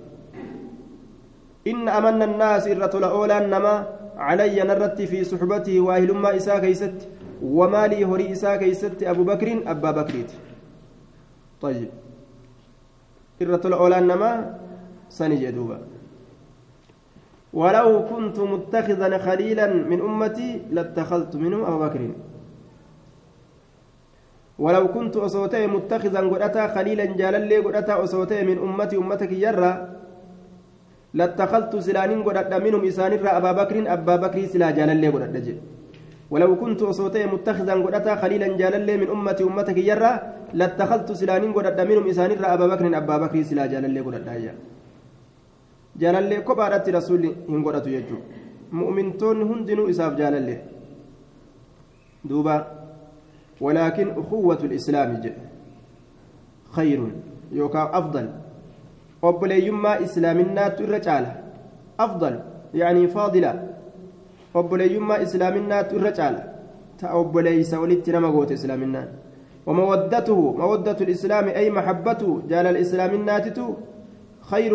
inna 1.73 1.99
amanna 1.99 2.29
annaasi 2.29 2.73
irra 2.75 2.93
tola 2.95 3.13
oolaan 3.19 3.49
namaa 3.55 3.79
علي 4.17 4.63
نرت 4.63 5.01
في 5.01 5.23
صحبته 5.23 5.79
واهلما 5.79 6.35
إساء 6.35 6.59
كيست 6.59 7.09
ومالي 7.43 8.05
هري 8.05 8.31
إساء 8.31 8.57
كيست 8.57 9.03
أبو 9.03 9.23
بكر 9.23 9.63
أبا 9.67 9.91
بكريت 9.91 10.31
طيب 11.61 11.89
إرة 13.43 13.63
الأولى 13.65 13.97
إنما 13.97 14.31
سنجي 15.09 15.51
دوبا 15.51 15.77
ولو 17.53 17.89
كنت 18.11 18.37
متخذا 18.39 19.17
خليلا 19.17 19.67
من 19.91 19.99
أمتي 20.01 20.61
لاتخذت 20.75 21.35
منهم 21.35 21.61
أبا 21.63 21.77
بكر 21.87 22.01
ولو 24.59 24.87
كنت 24.95 25.15
أصوتي 25.17 25.67
متخذا 25.67 26.19
قدأتا 26.31 26.63
خليلا 26.75 27.05
جالا 27.05 27.57
قدأتا 27.65 28.03
أصوتي 28.03 28.43
من 28.49 28.57
أمتي 28.57 28.95
أمتك 28.97 29.31
يرى 29.31 29.71
لاتخذت 31.13 31.73
سلانين 31.75 32.23
قدد 32.23 32.53
منهم 32.65 32.81
إسان 32.85 33.13
أبا 33.27 33.51
بكر 33.59 33.75
أبا 33.93 34.15
بكر 34.23 34.39
سلا 34.45 34.71
جالالي 34.77 35.07
قدد 35.13 35.35
جي 35.45 35.55
ولو 36.33 36.51
كنت 36.61 36.81
أصوتي 36.81 37.23
متخذا 37.33 37.73
قدتا 37.85 38.13
خليلا 38.21 38.47
جالالي 38.59 38.93
من 39.01 39.09
أمتي 39.15 39.43
أمتك 39.49 39.77
يرى 39.89 40.11
لاتخذت 40.59 41.09
سلانين 41.21 41.51
قدد 41.57 41.79
منهم 41.89 42.05
إسان 42.11 42.31
أبا 42.55 42.65
بكر 42.71 42.85
أبا 42.99 43.15
بكر 43.23 43.37
سلا 43.49 43.63
jaalallee 46.01 46.41
kophaadhatti 46.41 46.91
rasuulli 46.91 47.29
hin 47.47 47.63
godhatu 47.65 47.89
jechuudha 47.95 48.25
mu'mintoonni 48.79 49.45
hundinuu 49.49 49.87
isaaf 49.93 50.15
jaalallee 50.21 50.59
duuba 52.29 52.55
walaakin 53.65 54.09
ukuwwatu 54.21 54.67
lislaami 54.71 55.19
jedhe 55.25 55.41
khayrun 56.77 57.11
yookaan 57.59 57.93
afdal 57.99 58.29
obboleeyyummaa 59.31 59.99
islaaminaatu 60.07 60.83
irra 60.87 60.99
caala 61.09 61.35
afdal 62.07 62.39
yaanii 62.81 63.07
faadila 63.17 63.53
obboleeyyummaa 64.53 65.21
islaaminaatu 65.25 65.95
irra 65.99 66.11
caala. 66.11 66.41
Ta 66.99 67.13
obboleeysa 67.19 67.79
walitti 67.79 68.11
nama 68.11 68.31
goote 68.31 68.53
islaaminaan 68.53 69.07
ومودته 69.67 70.39
مودة 70.61 70.99
الإسلام 71.01 71.45
أي 71.59 71.69
محبته 71.77 72.29
جال 72.51 72.65
الإسلام 72.73 73.11
الناتت 73.19 73.59
خير 74.51 74.73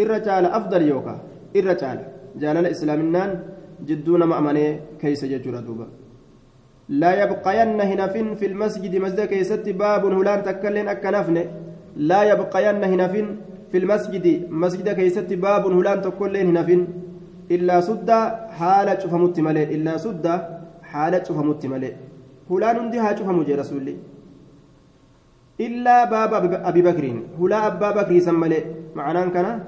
الرجال 0.00 0.44
أفضل 0.58 0.82
يوكا 0.92 1.14
الرجال 1.56 1.98
جال 2.40 2.56
الإسلام 2.56 3.00
النان 3.06 3.30
جدون 3.88 4.22
مأمني 4.24 4.66
كيس 5.00 5.24
ججر 5.32 5.54
دوبا 5.66 5.86
لا 7.00 7.10
يبقين 7.22 7.80
هنفن 7.90 8.26
في 8.40 8.46
المسجد 8.46 8.94
مسجد 9.04 9.20
كيست 9.32 9.68
باب 9.68 10.02
هلان 10.18 10.40
تكلن 10.48 10.88
أكنفن 10.88 11.36
لا 12.10 12.20
يبقين 12.30 12.84
هنفن 12.92 13.26
في 13.70 13.76
المسجد 13.82 14.26
مسجد 14.62 14.88
كيست 14.98 15.30
باب 15.44 15.64
هلان 15.76 15.98
تقولين 17.48 17.70
هنفين 17.70 17.76
إلا 17.76 17.80
سد 17.80 18.10
حالة 18.58 18.98
شفمت 18.98 19.40
ملئ 19.40 19.74
إلا 19.74 19.96
سد 19.96 20.26
حالة 20.82 21.24
شفمت 21.24 21.66
ملئ 21.66 21.92
هلان 22.50 22.90
دي 22.90 22.98
شفمت 23.18 23.50
رسولي. 23.50 23.96
إلا 25.60 26.04
باب 26.04 26.32
أبي 26.52 26.82
بكر. 26.82 27.04
هلا 27.40 27.66
أبا 27.66 27.90
بكر 27.90 28.18
سملئ 28.18 28.64
معناه 28.94 29.28
كان 29.28 29.62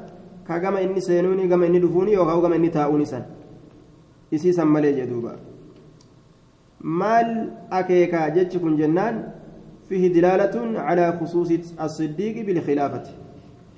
كما 0.48 0.82
إني 0.82 1.00
سينوني 1.00 1.48
كما 1.48 1.66
إني 1.66 1.78
دفوني 1.78 2.16
أو 2.16 2.42
كما 2.42 2.56
إني 2.56 2.68
تاؤني 2.68 3.04
سن. 3.04 3.22
إسي 4.34 4.52
سملئ 4.52 4.92
جدوبا. 5.00 5.36
مال 6.80 7.50
أكيكا 7.72 8.28
جتشكن 8.28 8.76
جنان؟ 8.76 9.32
فيه 9.88 10.12
دلالة 10.12 10.80
على 10.80 11.18
خصوص 11.20 11.50
الصديق 11.80 12.46
بالخلافة. 12.46 13.06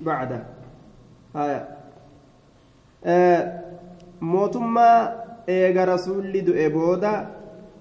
بعد. 0.01 0.43
آية. 1.35 1.67
آه 3.05 3.60
mootummaa 4.21 4.97
eega 5.47 5.85
rasuulli 5.85 6.41
du'e 6.47 6.69
booda 6.69 7.11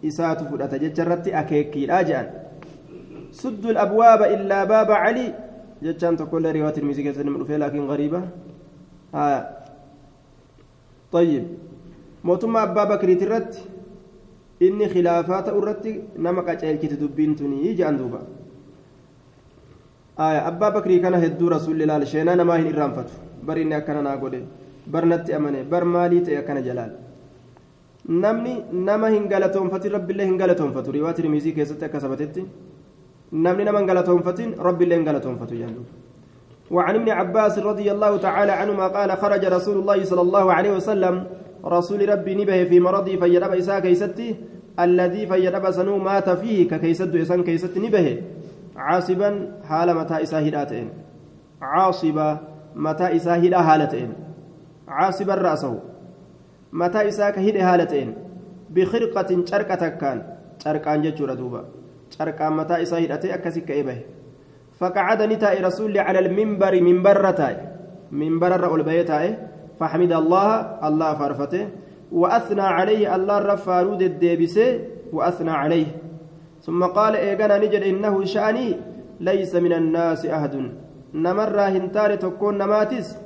isaatu 0.02 0.44
fudhata 0.50 0.78
jecha 0.78 1.02
irratti 1.04 1.34
akeekkiidha 1.42 2.02
jedhan 2.10 2.28
suddu 3.42 3.76
abwaaba 3.84 4.28
illaa 4.36 4.66
baaba 4.66 5.00
calii 5.04 5.32
jechaan 5.82 6.16
tokkollee 6.16 6.52
riwaa 6.58 6.72
tirmizii 6.72 7.04
keessatti 7.04 7.26
nama 7.28 7.38
dhufee 7.42 7.58
laakiin 7.64 7.86
gariiba 7.92 8.22
طيب 11.12 11.44
mootummaa 12.22 12.62
abbaa 12.62 12.86
bakriiti 12.86 13.24
irratti 13.26 13.60
inni 14.66 14.86
khilaafaa 14.92 15.42
ta'u 15.42 15.58
irratti 15.62 15.92
nama 16.26 16.42
qaceelchite 16.48 16.96
dubbiin 17.00 17.34
tunii 17.36 17.74
jedhan 17.78 17.98
duuba 17.98 18.20
abbaa 20.50 20.70
bakrii 20.76 21.00
kana 21.00 21.18
hedduu 21.24 21.48
rasuulli 21.54 21.84
ilaal 21.88 22.06
sheenaa 22.12 22.36
namaa 22.40 22.58
hin 22.60 22.68
irraanfatu 22.72 23.12
bari 23.46 23.62
inni 23.66 23.74
bar 24.92 25.04
natti 25.12 25.36
amane 25.38 25.60
bar 25.72 25.84
maalii 25.94 26.24
ta'e 26.26 26.36
akkana 26.42 26.66
jalaal 26.68 26.92
namni 28.24 28.54
nama 28.72 29.08
hin 29.14 29.24
galatoonfatin 29.32 29.92
rabbiillee 29.96 30.28
hin 30.30 30.38
galatoonfatu 30.42 30.92
riwaa 30.98 31.16
tirmizii 31.18 31.56
keessatti 31.58 31.84
akka 31.88 32.04
sabatetti 32.04 32.46
namni 33.46 33.64
nama 33.68 33.82
hin 33.82 33.90
galatoonfatin 33.92 34.54
rabbiillee 34.68 35.00
hin 35.00 35.10
galatoonfatu 35.10 35.54
jedhan 35.62 35.82
وعن 36.70 36.94
ابن 36.94 37.08
عباس 37.10 37.58
رضي 37.58 37.92
الله 37.92 38.16
تعالى 38.16 38.52
عنهما 38.52 38.86
قال 38.96 39.10
خرج 39.22 39.44
رسول 39.44 39.76
الله 39.82 40.04
صلى 40.04 40.22
الله 40.26 40.52
عليه 40.52 40.72
وسلم 40.78 41.14
رسول 41.66 42.08
ربي 42.08 42.34
نبه 42.34 42.64
في 42.70 42.80
مرضي 42.80 43.18
فيدب 43.18 43.52
إساء 43.54 43.80
كيستي 43.80 44.28
الذي 44.80 45.26
فيدب 45.26 45.70
سنو 45.70 45.98
مات 45.98 46.30
فيه 46.30 46.68
ككيسد 46.70 47.16
إسان 47.16 47.42
كيست 47.42 47.74
نبه 47.78 48.22
عاصبا 48.76 49.30
حال 49.68 49.88
متى 49.98 50.22
إساء 50.22 50.44
عاصبا 51.62 52.38
متى 52.76 53.16
إساء 53.16 53.38
هدا 53.38 53.60
هالتين 53.60 54.10
عاصبا 54.90 55.34
رأسه. 55.34 55.74
متى 56.72 57.08
إساء 57.08 57.30
كهد 57.30 57.56
هالتين؟ 57.56 58.08
بخرقة 58.70 59.30
شركة 59.50 59.88
كان 59.88 60.18
شركان 60.64 61.02
جتشورا 61.02 61.34
دوبا. 61.34 61.64
شركان 62.10 62.52
متى 62.52 62.82
إساء 62.82 63.04
هداتي 63.04 63.34
أكسي 63.34 63.60
كإبه 63.60 63.98
فقعد 64.78 65.22
نتاء 65.22 65.64
رسول 65.64 65.98
على 65.98 66.18
المنبر 66.18 66.80
منبر 66.80 67.30
تاي 67.30 67.56
منبر 68.12 68.54
الرؤل 68.54 68.82
بيتاي 68.82 69.38
فحمد 69.80 70.12
الله 70.12 70.50
الله 70.88 71.14
فرفته 71.14 71.68
وأثنى 72.12 72.62
عليه 72.62 73.14
الله 73.16 73.38
رفارود 73.38 74.02
الديبسي 74.02 74.80
وأثنى 75.12 75.50
عليه. 75.50 75.86
ثم 76.62 76.84
قال 76.84 77.16
إيقنا 77.16 77.58
نجد 77.58 77.82
إنه 77.82 78.24
شأني 78.24 78.76
ليس 79.20 79.54
من 79.54 79.72
الناس 79.72 80.26
أحد. 80.26 80.54
نمر 81.14 81.60
هنتار 81.60 82.14
تكون 82.14 82.58
نماتس 82.58 83.16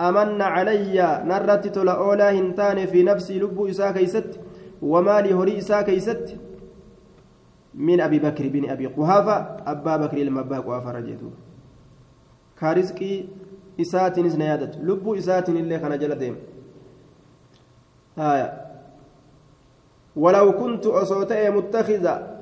أمن 0.00 0.42
علي 0.42 1.22
نرت 1.24 1.66
تلأولا 1.66 2.30
هنتان 2.30 2.86
في 2.86 3.02
نفسي 3.02 3.38
لب 3.38 3.66
إسا 3.66 3.90
كيست 3.90 4.40
ومالي 4.82 5.34
هري 5.34 5.58
إسا 5.58 5.82
كيست. 5.82 6.36
من 7.74 8.00
أبي 8.00 8.18
بكر 8.18 8.48
بن 8.48 8.70
أبي 8.70 8.86
قحافة 8.86 9.36
أبا 9.66 9.96
بكر 9.96 10.16
المبا 10.16 10.58
قحافة 10.58 10.90
رجيته 10.92 11.30
كارزقي 12.60 13.24
إسات 13.80 14.18
نيادت 14.18 14.76
لب 14.76 15.14
إسات 15.14 15.48
اللي 15.48 15.78
خنا 15.78 15.96
جل 15.96 16.14
ديم. 16.14 16.36
هايا 18.18 18.66
ولو 20.16 20.52
كنت 20.52 20.86
أصوتي 20.86 21.50
متخذا 21.50 22.37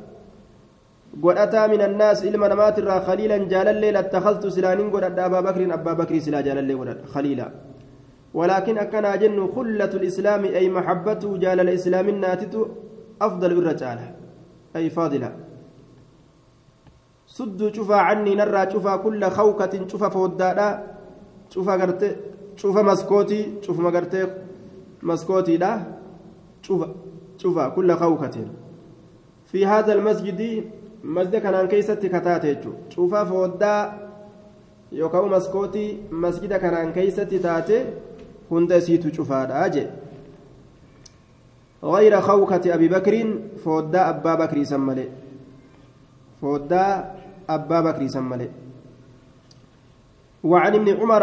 godhataa 1.24 1.68
min 1.68 1.80
annaas 1.88 2.24
ilma 2.30 2.48
namaatirraa 2.48 3.00
khaliilan 3.08 3.48
jaalallee 3.52 3.92
lattakhaltu 3.98 4.50
silaanin 4.50 4.90
godhadha 4.94 5.24
abaa 5.28 5.42
bakrin 5.48 5.72
abbaa 5.78 5.94
bakrii 6.00 6.20
silaa 6.26 6.42
jaalallee 6.48 6.76
godhadha 6.80 7.12
khaliila. 7.14 7.48
ولكن 8.36 8.78
أكنا 8.78 9.16
جن 9.16 9.38
خلة 9.56 9.92
الإسلام 10.00 10.44
أي 10.44 10.68
محبته 10.68 11.36
جال 11.36 11.60
الإسلام 11.60 12.08
الناتت 12.08 12.54
أفضل 13.22 13.50
الرجال 13.52 13.98
أي 14.76 14.90
فاضلة 14.90 15.30
سد 17.26 17.74
شوفا 17.74 17.94
عني 17.94 18.34
نرى 18.34 18.70
شوفا 18.72 18.96
كل 18.96 19.22
خوكة 19.38 19.88
شوفا 19.88 20.08
فودادا 20.08 20.68
شوفا 21.50 21.72
قرت 21.72 22.02
شوفا 22.56 22.82
مسكوتي 22.82 23.40
شوفا 23.64 23.82
ما 23.82 23.90
قرت 23.90 24.14
مسكوتي 25.02 25.56
لا 25.56 25.72
شوفا 26.62 26.88
شوفا 27.38 27.68
كل 27.68 27.90
خوكة 27.96 28.36
في 29.50 29.66
هذا 29.66 29.92
المسجد 29.92 30.40
masjida 31.02 31.40
kanaan 31.40 31.68
keeysatti 31.68 32.08
kataate 32.08 32.54
jechuudha. 32.54 32.78
Cuufaa 32.94 33.24
fooddaa 33.26 33.80
yookaan 34.92 35.30
maskootii 35.30 36.08
masjida 36.10 36.58
kanaan 36.58 36.92
keeysatti 36.92 37.38
taate 37.38 37.86
hunda 38.50 38.76
isiitu 38.76 39.10
cufaadha 39.10 39.68
jee 39.68 39.88
غير 41.84 42.20
خوكة 42.20 42.74
أبي 42.74 42.88
بكر 42.88 43.14
فودا 43.64 44.08
أبا 44.08 44.34
بكر 44.34 44.64
سملي 44.64 45.08
فودا 46.40 47.14
أبا 47.50 47.80
بكر 47.80 48.06
سملي 48.06 48.48
وعن 50.44 50.74
ابن 50.74 50.88
عمر 51.00 51.22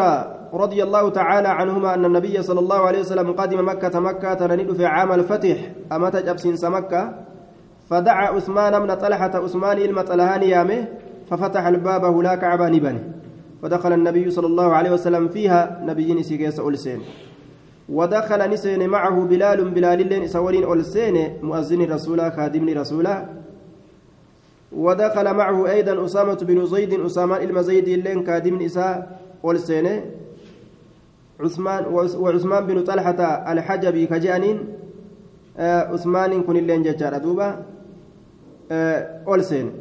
رضي 0.53 0.83
الله 0.83 1.09
تعالى 1.09 1.47
عنهما 1.47 1.93
أن 1.93 2.05
النبي 2.05 2.43
صلى 2.43 2.59
الله 2.59 2.79
عليه 2.87 2.99
وسلم 2.99 3.31
قدم 3.31 3.67
مكة 3.69 3.99
مكة 3.99 4.33
تنند 4.33 4.73
في 4.73 4.85
عام 4.85 5.11
الفتح 5.11 5.57
أمت 5.91 6.15
جبسين 6.15 6.55
مكة 6.71 7.01
فدعا 7.89 8.27
عثمان 8.27 8.79
بن 8.79 8.93
طلحة 8.93 9.31
عثمان 9.43 9.77
المطلهان 9.77 10.43
يامه 10.43 10.87
ففتح 11.29 11.65
الباب 11.65 12.05
هلا 12.05 12.35
كعبة 12.35 12.69
نبني 12.69 12.99
فدخل 13.61 13.93
النبي 13.93 14.29
صلى 14.29 14.47
الله 14.47 14.73
عليه 14.73 14.91
وسلم 14.91 15.27
فيها 15.27 15.81
نبي 15.83 16.13
نسيكيس 16.13 16.59
أولسين. 16.59 16.99
ودخل 17.89 18.49
نسين 18.49 18.89
معه 18.89 19.25
بلال 19.25 19.69
بلال 19.69 20.07
لين 20.07 20.27
سولين 20.27 20.63
أولسين 20.63 21.37
مؤذن 21.41 21.81
رسولا 21.91 22.29
خادم 22.29 22.69
رسولا. 22.69 23.25
ودخل 24.71 25.33
معه 25.33 25.71
أيضا 25.71 26.05
أسامة 26.05 26.39
بن 26.41 26.65
زيد 26.65 26.93
أسامة 26.93 27.37
المزيد 27.37 27.89
لين 27.89 28.23
كادم 28.23 28.61
نساء 28.61 29.19
أولسين. 29.43 30.01
عثمان 31.39 31.85
وعثمان 32.19 32.67
بن 32.67 32.83
طلحة 32.83 33.19
الحجبي 33.51 34.05
كجانين 34.05 34.82
عثمان 35.57 36.43
كن 36.43 36.57
اللين 36.57 36.83
ججار 36.83 37.17
دوبا 37.17 37.65
أولسين 39.27 39.71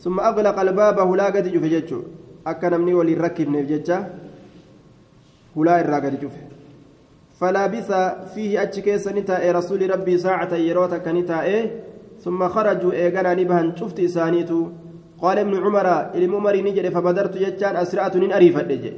ثم 0.00 0.20
أغلق 0.20 0.60
الباب 0.60 0.98
هلا 0.98 1.26
قد 1.26 1.48
جف 1.52 1.64
ججو 1.64 2.02
أكا 2.46 2.68
نمني 2.68 2.94
ولي 2.94 3.14
ركب 3.14 3.48
نفججا 3.50 3.98
هلا 5.56 5.80
الرا 5.80 5.96
قد 5.96 6.20
جف 6.20 6.36
فلابث 7.40 7.92
فيه 8.34 8.62
أتشكيس 8.62 9.08
نتاء 9.08 9.50
رسول 9.50 9.90
ربي 9.90 10.18
ساعة 10.18 10.54
يروتا 10.54 10.98
كنتاء 10.98 11.70
ثم 12.24 12.48
خرجوا 12.48 12.92
إيقنا 12.92 13.34
نبهن 13.34 13.76
شفت 13.76 14.00
إسانيتو. 14.00 14.60
قال 15.22 15.38
ابن 15.38 15.54
عمر 15.64 15.86
الممر 16.14 16.56
نجد 16.56 16.88
فبدرت 16.88 17.36
ججان 17.36 17.76
أسرعت 17.76 18.16
نين 18.16 18.32
أريفت 18.32 18.70
جي 18.82 18.92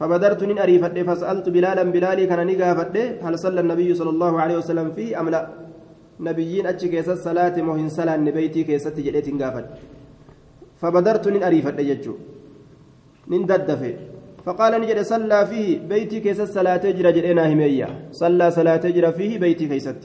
فبدرت 0.00 0.40
نين 0.44 0.58
أريفت 0.58 0.98
فسألت 1.08 1.46
بلالا 1.54 1.82
بلالي 1.94 2.24
كان 2.30 2.40
نقافت 2.46 2.96
هل 3.24 3.34
صلى 3.44 3.60
النبي 3.64 3.88
صلى 3.94 4.10
الله 4.14 4.32
عليه 4.42 4.56
وسلم 4.60 4.86
فيه 4.96 5.20
أم 5.20 5.28
لا؟ 5.34 5.42
نبيين 6.20 6.66
أتش 6.66 6.84
كيس 6.92 7.08
الصلاة 7.08 7.56
مهن 7.68 7.88
صلاة 7.88 8.16
نبيتي 8.16 8.64
كيس 8.68 8.84
تجليت 8.96 9.28
قافت 9.42 9.66
فبدرت 10.80 11.24
نين 11.28 11.42
أريفت 11.48 11.78
ججو. 11.80 12.14
نين 13.30 13.42
ددفه. 13.46 13.94
فقال 14.44 14.72
نجد 14.80 15.00
صلى 15.02 15.46
فيه 15.50 15.78
بيتي 15.90 16.20
كيس 16.20 16.40
الصلاة 16.40 16.84
جرى 16.98 17.10
جرينا 17.16 17.52
همية 17.52 17.88
صلى 18.12 18.50
صلاة 18.50 18.84
جرى 18.96 19.12
فيه 19.12 19.38
بيتي 19.38 19.66
كيست 19.68 20.00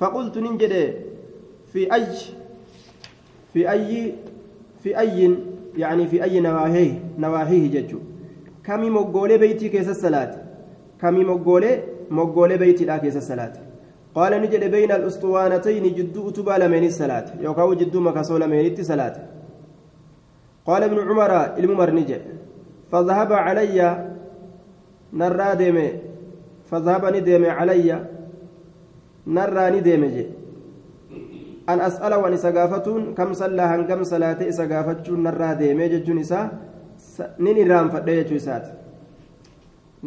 فقلت 0.00 0.38
ننجد 0.38 0.74
في 1.72 1.94
أي 1.94 2.06
في 3.52 3.70
أي 3.70 4.14
في 4.82 4.98
أي 4.98 5.34
يعني 5.76 6.06
في 6.06 6.16
أي 6.24 6.40
نواهيه 6.40 6.92
نواهيه 7.18 7.64
ججو. 7.74 7.98
كمي 8.68 8.88
مقولي 8.96 9.36
بيتي 9.42 9.68
كيس 9.72 9.88
الصلاة 9.96 10.32
كمي 11.00 11.22
مقولي 11.30 11.72
مقولي 12.18 12.56
بيتي 12.62 12.84
لا 12.88 12.96
كيس 13.02 13.16
الصلاة 13.22 13.54
قال 14.16 14.32
نجد 14.42 14.64
بين 14.74 14.90
الأسطوانتين 14.98 15.84
جدو 15.98 16.20
أتبا 16.28 16.54
لمن 16.60 16.84
الصلاة 16.92 17.26
يوكاو 17.44 17.70
جدو 17.80 17.98
مكسو 18.06 18.36
لمن 18.42 18.58
الصلاة 18.84 19.16
قال 20.68 20.82
ابن 20.88 20.98
عمر 21.08 21.32
الممر 21.60 21.90
نجد. 21.98 22.22
فذهب 22.92 23.32
علي 23.32 23.78
calayya 27.58 27.98
narraa 29.26 29.70
ni 29.70 29.80
deeme 29.80 30.08
je 30.14 30.24
an 31.66 31.80
as'ala 31.80 32.18
waan 32.20 32.34
isa 32.34 32.52
gaafatuun 32.52 33.14
kam 33.14 33.34
sallaa 33.40 33.68
hangam 33.72 34.04
salaate 34.04 34.48
isa 34.52 34.66
gaafachuun 34.72 35.20
narraa 35.26 35.54
deemee 35.60 35.88
jechuun 35.92 36.18
isaa 36.24 36.46
nin 37.39 37.57
irraanfadhe 37.63 38.15
jechuu 38.19 38.35
isaati 38.41 38.71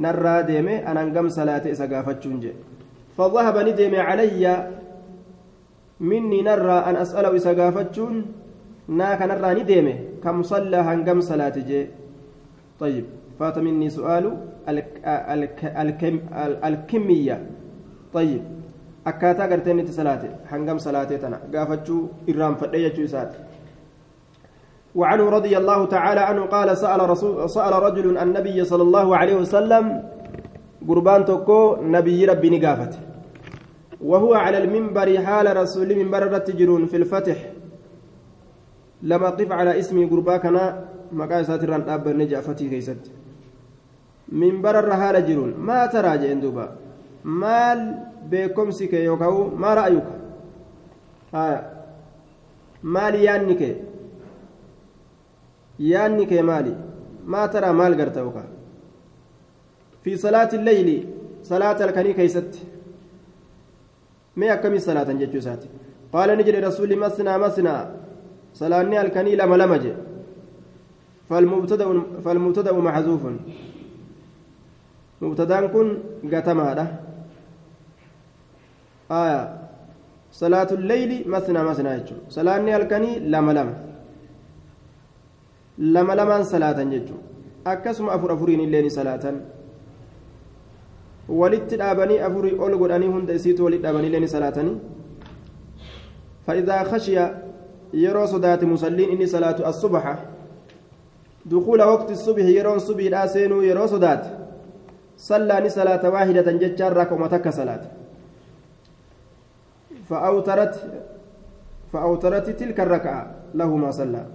narraa 0.05 0.43
deeme 0.43 0.75
an 0.85 0.97
hangam 1.03 1.29
salaate 1.31 1.71
isa 1.71 1.87
gaafachuun 1.87 2.41
je 2.41 2.53
فذهب 3.17 3.57
ندم 3.69 3.95
علي 4.09 4.45
مني 6.01 6.41
نرى 6.43 6.79
أن 6.89 6.97
أسأله 6.97 7.33
إذا 7.33 7.53
قافتشون 7.57 8.15
ناك 8.89 9.21
نرى 9.31 9.51
ندم 9.61 9.89
كم 10.25 10.37
صلى 10.43 10.77
هنقم 10.77 11.21
صلاة 11.21 11.57
جي 11.69 11.81
طيب 12.81 13.05
فات 13.41 13.57
مني 13.59 13.89
سؤال 13.91 14.25
الكمية 16.69 17.37
طيب 18.13 18.43
akkaataa 19.07 19.47
gartee 19.49 19.71
inni 19.71 19.83
itti 19.87 19.95
salaate 19.95 20.29
hangam 20.51 20.79
salaatee 20.83 21.19
tana 21.23 21.37
gaafachuu 21.53 22.01
irraanfadhe 22.31 22.79
jechuu 22.85 23.05
isaati 23.09 23.39
وعنه 24.96 25.30
رضي 25.30 25.58
الله 25.58 25.86
تعالى 25.86 26.20
عنه 26.20 26.42
قال 26.46 26.78
سأل 26.78 27.10
رسول 27.10 27.50
سأل 27.50 27.74
رجل 27.74 28.18
النبي 28.18 28.64
صلى 28.64 28.84
الله 28.84 29.08
عليه 29.18 29.36
وسلم 29.36 30.04
قربان 30.88 31.26
توكو 31.26 31.76
نبي 31.82 32.26
ربي 32.26 32.50
نقافته. 32.50 33.00
وهو 34.02 34.34
على 34.34 34.58
المنبر 34.64 35.08
حال 35.26 35.58
رسول 35.58 35.90
منبر 35.96 36.36
التجرون 36.36 36.86
في 36.86 36.98
الفتح. 36.98 37.38
لما 39.04 39.30
قف 39.30 39.52
على 39.52 39.80
اسمي 39.80 40.06
قرباكنا 40.06 40.64
مقاي 41.12 41.44
ساتران 41.44 41.90
أب 41.90 42.08
نجافتي 42.08 42.70
كيست. 42.70 43.04
منبر 44.32 44.80
الرهال 44.80 45.16
جرون 45.28 45.52
ما 45.60 45.86
ترى 45.86 46.18
جندوبا 46.18 46.66
مال 47.24 47.80
kee 48.92 49.04
yookaan 49.04 49.52
maa 49.64 49.76
ra'ayuka 49.76 50.14
maali 52.84 53.26
yaanni 53.26 53.56
kee 53.62 53.76
yaanni 55.80 56.26
kee 56.28 56.42
maali 56.42 56.74
maa 57.26 57.48
taraa 57.48 57.74
maal 57.74 57.96
garta 57.96 58.20
yookaan 58.20 58.50
fi 60.04 60.18
salaati 60.18 60.58
leyli 60.58 60.98
salaata 61.42 61.84
halkanii 61.84 62.14
keeysatti 62.14 62.62
mee 64.36 64.50
akkamii 64.56 64.80
salaatan 64.90 65.20
jechuu 65.24 65.42
isaati 65.44 65.68
qaala 66.14 66.36
ni 66.36 66.44
jedhe 66.44 66.62
rasuulli 66.70 66.96
masnaa 66.96 67.38
masnaa 67.46 67.82
salaanni 68.54 68.96
halkanii 68.96 69.36
lama 69.36 69.58
lama 69.58 69.78
jedhe 69.86 70.12
فالمبتدأ 72.26 72.74
محذوف 72.74 73.24
مبتدأ 75.22 75.68
كن 75.68 75.88
قتماده 76.34 76.88
آية 79.12 79.42
صلاة 80.32 80.68
الليل 80.72 81.12
مثنى 81.30 81.64
مثنى 81.64 82.04
صلاة 82.30 82.78
الكني 82.78 83.20
لما 83.20 83.91
لما 85.82 86.14
لما 86.14 86.38
يجو 86.94 87.18
أكسم 87.68 88.06
أفر 88.10 88.34
أفرين 88.34 88.60
الليل 88.60 88.92
صلاة 88.92 89.26
walitti 91.32 91.78
dhaabanii 91.78 92.20
afurii 92.20 92.58
ol 92.60 92.78
godhanii 92.78 93.08
hunda 93.08 93.34
isiitu 93.34 93.64
walitti 93.64 93.84
dhaabanii 93.84 94.08
illee 94.08 94.20
ni 94.20 94.28
salaatanii? 94.28 94.78
فإذا 96.48 96.84
خشي 96.84 97.16
يرى 97.94 98.28
صدات 98.28 98.64
مسلين 98.64 99.10
إني 99.10 99.26
صلاة 99.26 99.70
الصبح 99.70 100.04
دخول 101.46 101.82
وقت 101.82 102.12
الصبح 102.12 102.44
يرون 102.44 102.80
صبح 102.80 103.04
الآسين 103.06 103.52
يرى 103.64 103.88
صدات 103.88 104.24
صلى 105.18 105.70
صلاة 105.70 106.10
واحدة 106.10 106.52
ججار 106.52 106.98
ركومتك 106.98 107.50
صلاة 107.50 107.82
فأوترت 110.10 110.76
فأوترت 111.94 112.50
تلك 112.50 112.80
الركعة 112.80 113.36
له 113.54 113.76
ما 113.76 113.92
صلى 113.92 114.26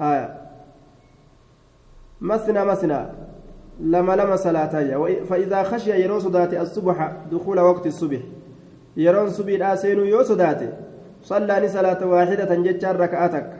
آية. 0.00 0.34
مثنى 2.20 2.64
مثنى 2.64 3.00
لما 3.80 4.12
لما 4.12 4.36
صلاتي 4.36 5.24
فإذا 5.24 5.62
خشي 5.62 5.90
يرو 5.90 6.18
صدات 6.18 6.54
الصبح 6.54 7.12
دخول 7.32 7.60
وقت 7.60 7.86
الصبح. 7.86 8.20
يرون 8.96 9.30
صبح 9.30 9.52
الآسين 9.54 9.98
يو 9.98 10.22
صدات 10.22 10.60
صلى 11.22 11.68
صلاة 11.68 12.06
واحدة 12.06 12.54
جتشا 12.54 12.92
ركعتك 12.92 13.50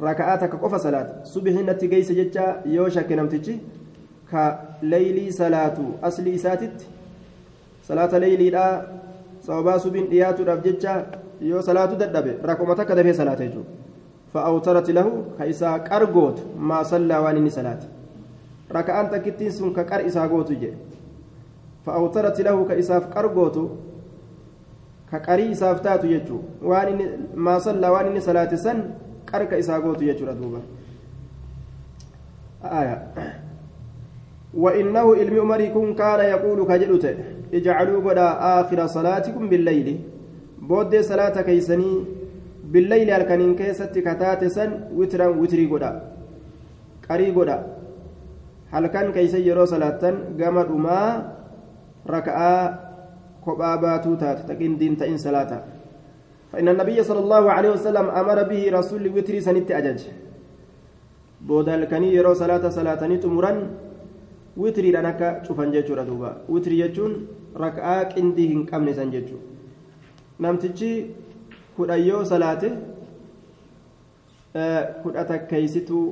ركعتك 0.00 0.54
قف 0.54 0.74
صلاة. 0.74 1.24
صبح 1.24 1.52
نتيجيس 1.52 2.12
جتشا 2.12 2.62
يو 2.66 2.88
شك 2.88 3.12
نمتجي. 3.12 3.58
كليلي 4.30 5.30
صلاة. 5.30 5.78
أصلي 6.02 6.38
ساتت. 6.38 6.86
صلاة 7.88 8.18
ليلي 8.18 8.50
لا. 8.50 8.86
subiin 9.80 10.10
dhiyaatuudhaaf 10.10 10.60
jecha 10.64 10.92
yoo 11.40 11.62
salaatu 11.62 11.96
dadhabe 11.96 12.36
rakkuma 12.44 12.74
takka 12.76 12.94
dafee 12.94 13.14
salaata 13.14 13.44
jechuudha 13.46 13.72
inni 17.42 17.50
salaate 17.50 17.86
raka'aan 18.70 19.10
takkittiin 19.10 19.52
sun 19.52 19.72
ka 19.74 19.84
qar 19.84 20.00
isaa 20.06 20.28
gootu 20.28 20.54
jedhe 20.54 20.76
fa'aawtarati 21.84 22.42
lahu 22.48 22.66
ka 22.68 22.74
isaaf 22.82 23.08
qar 23.14 23.28
gootu 23.28 23.70
ka 25.10 25.18
qarii 25.28 25.50
isaaf 25.56 25.82
taatu 25.82 26.06
jechuudha 26.06 26.68
waan 26.72 26.88
inni 26.92 27.06
maa 27.34 27.60
sallaa 27.60 27.90
waan 27.96 28.06
inni 28.12 28.20
salaate 28.28 28.56
san 28.66 28.84
qar 29.30 29.46
ka 29.48 29.56
isaa 29.64 29.80
gootu 29.80 30.04
jechuudha 30.04 30.34
duuba. 30.34 30.60
وإنه 34.54 35.14
علم 35.14 35.40
عمر 35.40 35.64
كن 35.64 35.94
كان 35.94 36.20
يقول 36.20 36.58
كجلوت 36.68 37.06
اجعلوا 37.54 38.10
قد 38.10 38.18
آخر 38.58 38.86
صلاتكم 38.86 39.48
بالليل 39.48 40.00
بود 40.58 41.00
صلاة 41.00 41.40
كيسني 41.40 42.19
بالليل 42.72 43.10
الكنين 43.10 43.52
كيست 43.60 43.94
كتات 44.06 44.42
سن 44.56 44.70
وترا 44.98 45.26
وتري 45.40 45.66
قد 45.72 45.84
قري 47.08 47.28
قد 47.36 47.50
هل 48.72 48.84
كان 48.94 49.06
كيس 49.16 49.34
يرو 49.34 49.64
صلاة 49.64 50.02
قمر 50.38 50.68
ما 50.86 51.00
ركعة 52.06 52.54
كبابات 53.44 54.04
تات 54.20 54.38
تكين 54.48 54.78
دين 54.78 54.94
تئن 55.00 55.18
صلاة. 55.18 55.52
فإن 56.52 56.68
النبي 56.68 56.98
صلى 57.02 57.20
الله 57.24 57.44
عليه 57.56 57.70
وسلم 57.76 58.06
أمر 58.20 58.38
به 58.50 58.62
رسول 58.78 59.02
وتري 59.14 59.40
سنت 59.46 59.70
أجج. 59.70 60.00
بود 61.46 61.68
الكني 61.68 62.14
يرو 62.14 62.32
صلاة 62.34 62.64
صلاة 62.68 63.02
تمرن 63.24 63.58
akka 64.60 65.40
cufan 65.46 65.72
jechuudha 65.72 66.04
duuba 66.04 66.36
witirii 66.48 66.82
jechuun 66.82 67.26
rak'aa 67.54 68.04
qindii 68.12 68.48
hin 68.48 68.66
qabne 68.66 68.92
san 68.94 69.10
salaate 72.32 72.70
kudha 75.02 75.24
takkeeysituu 75.24 76.06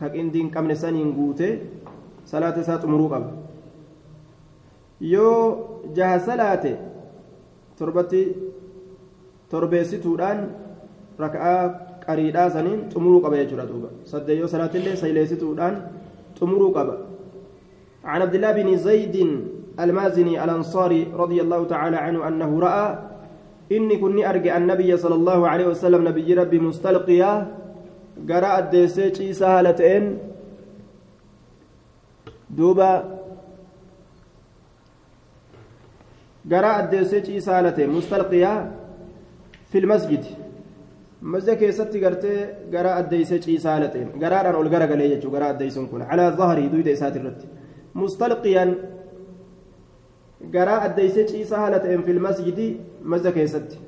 ka 0.00 0.08
qindii 0.14 0.42
hin 0.42 0.50
qabne 0.50 0.74
saniin 0.82 1.12
guute 1.18 1.48
salaata 2.24 2.60
isaa 2.60 2.78
xumuruu 2.84 3.08
qaba 3.08 3.28
yoo 5.00 5.40
jaha 5.96 6.20
salaate 6.28 6.72
torbatti 7.78 8.22
torbeessituudhaan 9.50 10.38
rak'aa 11.24 11.60
qariidhaa 12.06 12.48
saniin 12.56 12.80
xumuruu 12.94 13.20
qaba 13.26 13.42
jechuudha 13.42 13.68
duuba 13.72 13.88
saddeet 14.14 14.38
yoo 14.44 14.48
salaatillee 14.54 14.96
sayleessituudhaan 15.02 15.76
xumuruu 16.38 16.72
qaba. 16.78 16.96
عن 18.06 18.22
عبد 18.22 18.34
الله 18.34 18.52
بن 18.52 18.76
زيد 18.76 19.16
المازني 19.80 20.44
الأنصاري 20.44 21.12
رضي 21.14 21.42
الله 21.42 21.66
تعالى 21.66 21.96
عنه 21.96 22.28
أنه 22.28 22.60
رأى 22.60 22.98
إني 23.72 23.96
كني 23.96 24.30
أرجع 24.30 24.56
النبي 24.56 24.96
صلى 24.96 25.14
الله 25.14 25.48
عليه 25.48 25.66
وسلم 25.66 26.08
نبي 26.08 26.34
ربي 26.34 26.58
مستلقيا. 26.58 27.32
قراء 28.30 28.58
الديسيج 28.58 29.30
سهلتين 29.30 30.18
دوبا. 32.50 33.18
قراء 36.52 36.84
الديسيج 36.84 37.38
سهلتين 37.38 37.90
مستلقيا. 37.90 38.72
في 39.70 39.78
المسجد. 39.78 40.24
مسجد 41.22 41.56
كيستي 41.56 42.04
قرتي 42.04 42.46
قراء 42.74 43.00
الديسيج 43.00 43.58
سهلتين 43.58 44.08
قراء 44.22 44.40
أن 44.40 44.54
أقول 44.54 44.68
قراء 44.74 44.92
قليل 44.92 45.20
قراء 45.30 45.50
الديسون 45.50 45.86
كن 45.86 46.02
على 46.02 46.34
ظهري 46.38 46.68
دويد 46.68 46.88
إسات 46.88 47.16
قراء 50.54 50.86
الديسج 50.86 51.36
عيسى 51.36 51.54
هالة 51.54 52.02
في 52.02 52.10
المسجد 52.10 52.76
مزة 53.02 53.30
كيست 53.30 53.78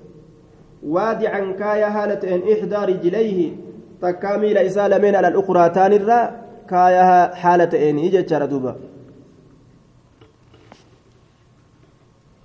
وادعا 0.83 1.53
كايا 1.53 1.89
هالة 1.89 2.53
إحدى 2.53 2.77
رجليه 2.93 3.57
تكامل 4.03 4.59
إسالة 4.59 4.99
من 4.99 5.15
على 5.15 5.29
الأخرى 5.29 5.69
تانرة 5.71 6.37
كايا 6.71 7.35
حالة 7.35 7.91
إن 7.91 7.99
إجت 7.99 8.31
شردوبة 8.31 8.77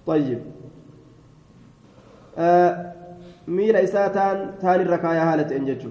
طيب 0.07 0.41
آه 2.37 2.93
ميل 3.47 3.75
إساتان 3.75 4.51
تانرة 4.61 4.95
كايا 4.95 5.33
هالة 5.33 5.57
إن 5.57 5.65
جتشو 5.65 5.89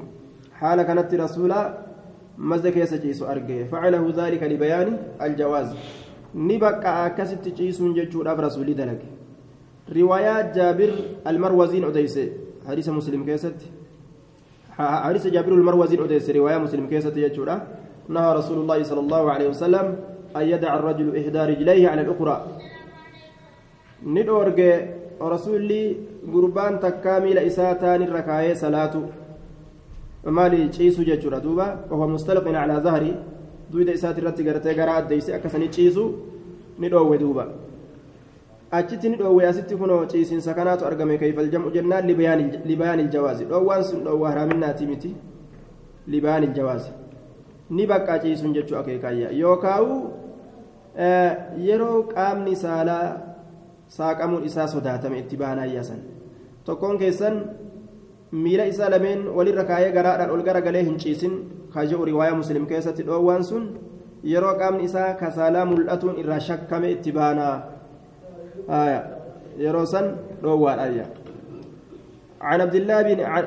حالة 0.55 0.83
كانت 0.83 1.15
رسولا 1.15 1.79
مزد 2.39 2.69
كيس 2.69 2.95
جيسو 2.95 3.27
أرجع 3.27 3.65
فعله 3.65 4.13
ذلك 4.17 4.43
لبيان 6.35 6.73
الجواز 6.75 6.81
نبقى 6.83 7.07
أكست 7.07 7.49
جيسون 7.49 7.95
جتشور 7.95 8.33
أب 8.33 8.41
رسولي 8.41 8.73
دلك 8.73 9.03
روايات 9.97 10.55
جابر 10.57 10.93
المروزين 11.27 11.85
أديس 11.85 12.19
حديث 12.69 12.89
مسلم 12.89 13.25
كيست 13.25 13.55
حديث 14.79 15.27
جابر 15.27 15.53
المروزين 15.53 16.03
أديس 16.03 16.31
رواية 16.31 16.59
مسلم 16.59 16.87
كيست 16.87 17.15
جتشورا 17.19 17.67
نهى 18.09 18.35
رسول 18.37 18.59
الله 18.59 18.83
صلى 18.83 19.01
الله 19.01 19.31
عليه 19.31 19.49
وسلم 19.49 19.97
أن 20.37 20.43
يدع 20.43 20.75
الرجل 20.77 21.17
إحدى 21.17 21.39
رجليه 21.39 21.89
على 21.89 22.01
الأخرى 22.01 22.47
ندورج 24.07 24.61
رسولي 25.23 25.97
قربان 26.33 26.81
تكامل 26.81 27.39
إساتان 27.39 28.03
الركاية 28.03 28.55
صلاة 28.55 28.95
maali 30.31 30.69
ciisuu 30.71 31.05
jechuudha 31.05 31.41
duuba? 31.41 31.79
Ofa 31.91 32.07
mustalqin 32.07 32.53
calaa 32.55 32.81
zahri. 32.81 33.15
Duyda 33.73 33.93
isaati 33.93 34.21
irratti 34.21 34.45
gartee 34.45 34.75
gara 34.75 34.95
addeyse 35.01 35.35
akkasanii 35.35 35.69
ciisu 35.77 36.05
ni 36.79 36.89
dhoowwe 36.89 37.19
duuba 37.19 37.47
achitti 38.71 39.09
ni 39.09 39.17
dhoowwe 39.17 39.47
asitti 39.47 39.77
kunoo 39.77 40.07
ciisiinsa 40.07 40.55
kanaatu 40.55 40.87
argame 40.87 41.19
kayfal 41.19 41.51
jam'u 41.51 41.71
jennaan 41.71 42.07
libayaan 42.65 43.01
iljawaazi 43.01 43.45
dhoowwaan 43.45 43.85
sun 43.85 44.05
dhoowwa 44.05 44.29
haraaminaati 44.31 44.87
miti 44.87 45.15
libayaan 46.07 46.45
iljawaazi 46.45 46.91
ni 47.71 47.87
baqqaa 47.87 48.19
ciisuun 48.19 48.55
jechuu 48.55 48.77
akeekaayya 48.77 49.31
yookaawu 49.43 49.97
yeroo 51.67 52.03
qaamni 52.15 52.57
saalaa 52.57 53.07
saaqamuun 53.89 54.45
isaa 54.45 54.67
sodaatame 54.75 55.19
itti 55.19 55.37
baanaayyasan 55.37 56.01
tokkoon 56.65 56.99
keessan 56.99 57.37
miila 58.33 58.65
isaa 58.73 58.91
lameen 58.91 59.29
walirra 59.37 59.65
kaayee 59.65 59.93
garaadhaan 59.93 60.31
ol 60.31 60.43
garagalee 60.49 60.85
hin 60.89 60.99
ciisin 61.05 61.35
kaje'u 61.75 62.05
riwaayaa 62.05 62.37
muslim 62.37 62.67
keessatti 62.67 63.03
dhoowwaan 63.03 63.45
sun 63.45 63.65
yeroo 64.25 64.55
qaamni 64.61 64.85
isaa 64.85 65.15
kasaalaa 65.15 65.65
mul'atuun 65.65 66.21
irraa 66.23 66.41
shakkame 66.41 66.93
itti 66.93 67.13
baanaa. 67.13 67.57
Yeroo 69.59 69.87
san 69.87 70.17
dhoowwaadha 70.43 71.09
عن 72.43 72.61
عبد 72.61 72.75
الله 72.75 73.03
بن 73.03 73.21
عن. 73.23 73.45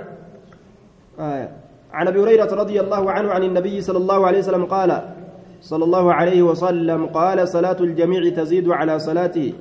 عن 1.96 2.08
ابي 2.08 2.20
هريره 2.20 2.52
رضي 2.54 2.82
الله 2.82 3.12
عنه 3.12 3.30
عن 3.32 3.44
النبي 3.44 3.82
صلى 3.82 3.98
الله 3.98 4.28
عليه 4.28 4.40
وسلم 4.40 4.66
قال 4.66 5.02
صلى 5.62 5.84
الله 5.84 6.14
عليه 6.14 6.42
وسلم 6.42 7.06
قال 7.06 7.48
صلاة 7.48 7.80
الجميع 7.80 8.30
تزيد 8.30 8.70
على 8.70 9.00
صلاته 9.00 9.54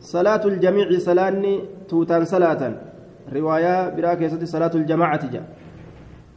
صلاة 0.00 0.44
الجميع 0.44 0.98
صلاني 0.98 1.60
توتان 1.88 2.24
صلاة 2.24 2.72
رواية 3.32 3.88
براكة 3.96 4.44
صلاة 4.44 4.70
الجماعة 4.74 5.30
جاء 5.32 5.44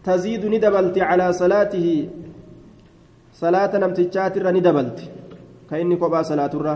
تزيد 0.04 0.46
ندبلت 0.46 0.98
على 1.00 1.34
صلاته. 1.34 1.88
صلاة 3.34 3.78
نمتجات 3.78 4.36
ندبلت. 4.38 5.00
كأني 5.70 5.96
قبا 5.96 6.22
صلاة 6.22 6.54
الرا. 6.54 6.76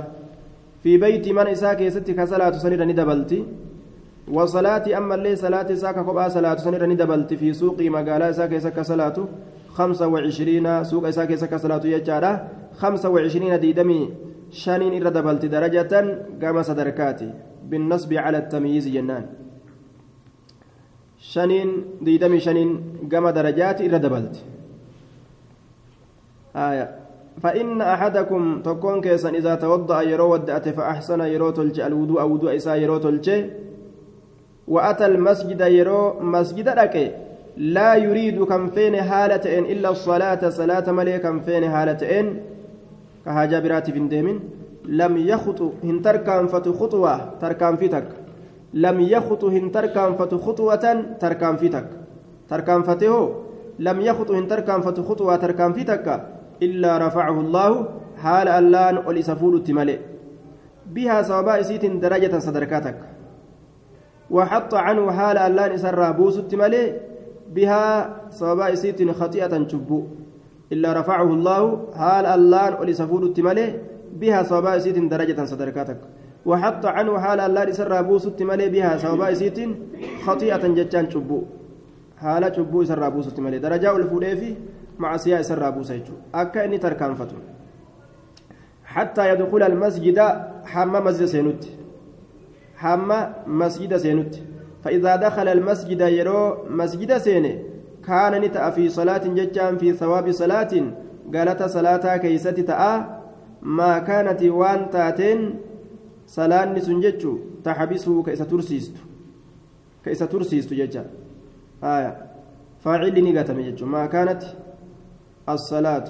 في 0.83 0.97
بيت 0.97 1.25
من 1.29 1.47
إساك 1.47 1.81
يستي 1.81 2.13
كصلاة 2.13 2.51
سنير 2.51 2.81
ندبلت. 2.85 3.31
وصلاة 4.31 4.85
أما 4.97 5.15
اللي 5.15 5.35
صلاة 5.35 5.67
إساك 5.73 5.97
قبا 5.97 6.29
صلاة 6.29 6.55
سنير 6.55 6.85
ندبلت. 6.85 7.33
في 7.33 7.53
سوق 7.53 7.81
مقالة 7.81 8.29
إساك 8.29 8.53
إساك 8.53 8.79
صلاة. 8.81 9.17
خمسة 9.77 10.07
وعشرين 10.07 10.83
سوق 10.83 11.07
إساك 11.07 11.31
إساك 11.31 11.55
صلاة 11.55 11.83
يجارة. 11.85 12.33
خمسة 12.77 13.09
وعشرين 13.09 13.59
ديدمي. 13.59 14.01
شانين 14.51 14.93
إرى 15.01 15.09
دبلت 15.09 15.45
درجة. 15.45 15.93
قام 16.41 16.57
صدركاتي. 16.63 17.29
بالنصب 17.69 18.13
على 18.13 18.37
التمييز 18.37 18.87
جنان. 18.87 19.25
Shaniin 21.33 21.71
diidamii 22.05 22.41
shaniin 22.47 22.71
gama 23.11 23.31
darajaati 23.37 23.85
irra 23.87 23.99
dabalti 23.99 24.39
فإن 27.43 27.81
أحدكم 27.81 28.61
تكون 28.61 29.01
كيسا 29.01 29.29
إذا 29.29 29.55
توضأ 29.55 30.01
يرو 30.01 30.33
ودأت 30.33 30.69
فأحسن 30.69 31.21
يرو 31.21 31.49
تلج 31.49 31.79
الوضوء 31.79 32.23
وضوء 32.23 32.55
إسا 32.55 32.75
يرو 32.75 32.97
تلج 32.97 33.27
وأتى 34.67 35.05
المسجد 35.05 35.61
يرو 35.61 36.19
مسجد 36.23 36.69
لك. 36.69 36.95
لا 37.57 37.95
يريد 37.95 38.43
كم 38.43 38.67
فين 38.67 39.01
حالة 39.01 39.43
إن 39.57 39.63
إلا 39.65 39.89
الصلاة. 39.89 40.49
صلاة 40.49 40.91
ملي 40.91 41.19
كم 41.19 41.39
فين 41.39 41.69
حالة 41.69 42.19
إن 42.19 42.39
كهاجا 43.25 43.59
براتي 43.59 43.91
بن 43.91 44.07
ديمين 44.07 44.39
لم 44.85 45.17
يخطو 45.17 45.71
هن 45.83 46.01
تركان 46.01 46.47
فتو 46.47 46.73
خطوة 46.73 47.39
تركان 47.41 47.75
فيتك. 47.75 48.07
لم 48.75 48.97
يخطو 48.99 49.47
هن 49.47 49.71
تركان 49.71 50.19
فتو 50.19 50.37
خطوة 50.37 50.85
تركان 51.19 51.55
فيتك 51.55 51.87
تركان 52.49 52.83
فتهو 52.83 53.23
لم 53.79 53.97
يخطو 54.01 54.33
هن 54.33 54.47
تركان 54.47 54.81
فتو 54.81 55.03
خطوة 55.03 55.35
تركان 55.35 55.73
فيتك 55.73 56.07
إلا 56.61 56.91
رفعه 57.07 57.39
الله 57.39 57.71
حال 58.23 58.47
ألان 58.47 58.97
ولسفول 59.07 59.55
التمالي 59.55 59.99
بها 60.91 61.21
صوابا 61.21 61.59
إسيت 61.59 61.85
درجة 61.85 62.39
صدركاتك. 62.39 62.97
وحط 64.31 64.73
عنه 64.73 65.11
حال 65.11 65.37
ألان 65.37 65.71
إسر 65.71 66.11
بوس 66.11 66.37
التمالي 66.39 66.83
بها 67.55 67.83
صوابا 68.29 68.73
إسيت 68.73 69.11
خطيئة 69.11 69.67
شبو 69.67 69.99
إلا 70.71 70.89
رفعه 70.99 71.29
الله 71.37 71.61
حال 71.95 72.25
ألان 72.25 72.73
ولسفول 72.79 73.23
التمالي 73.23 73.67
بها 74.19 74.43
صوابا 74.43 74.77
إسيت 74.77 74.97
درجة 74.97 75.39
صدركاتك. 75.45 75.99
وحط 76.45 76.85
عنه 76.85 77.19
حال 77.19 77.39
الله 77.39 77.69
إسر 77.69 78.01
بوس 78.01 78.25
التمالي 78.27 78.69
بها 78.69 78.97
صوابا 78.97 79.31
إسيت 79.31 79.57
خطيئة 80.25 80.63
جتان 80.77 81.09
شبو. 81.09 81.39
حال 82.21 82.55
شبو 82.55 82.81
إسر 82.81 83.09
بوس 83.09 83.27
التمالي 83.27 83.59
درجة 83.59 83.95
الفوليفي 83.95 84.55
معصية 84.99 85.39
إسر 85.39 85.69
بوسا 85.69 85.99
أكا 86.35 86.65
إني 86.65 86.77
تركان 86.77 87.15
فتو. 87.15 87.35
حتى 88.85 89.29
يدخل 89.29 89.63
المسجد 89.63 90.19
حما 90.65 90.99
مسجد 90.99 91.25
سينوت. 91.25 91.63
حما 92.77 93.33
مسجد 93.47 93.97
سينوت. 93.97 94.35
فإذا 94.83 95.15
دخل 95.15 95.47
المسجد 95.47 96.01
يرو 96.01 96.57
مسجد 96.69 97.17
سيني 97.17 97.53
كان 98.07 98.41
نتأ 98.41 98.69
في 98.69 98.89
صلاة 98.89 99.25
ججان 99.37 99.77
في 99.77 99.93
ثواب 99.93 100.31
صلاة 100.31 100.73
قالت 101.33 101.63
صلاة 101.63 102.17
كيست 102.17 102.59
تأ 102.59 102.81
ما 103.61 103.99
كانت 103.99 104.43
وان 104.43 104.89
تاتين 104.89 105.59
صلاة 106.27 106.79
سنججو 106.79 107.39
تحبسه 107.63 108.23
كيس 108.23 108.39
ترسيست 108.39 108.95
كيس 110.03 110.19
ترسيست 110.19 110.73
ججا 110.73 111.05
آية 111.83 112.31
فاعل 112.79 113.23
نيغاتم 113.23 113.59
ججو 113.61 113.85
ما 113.85 114.05
كانت 114.05 114.43
الصلاة 115.49 116.07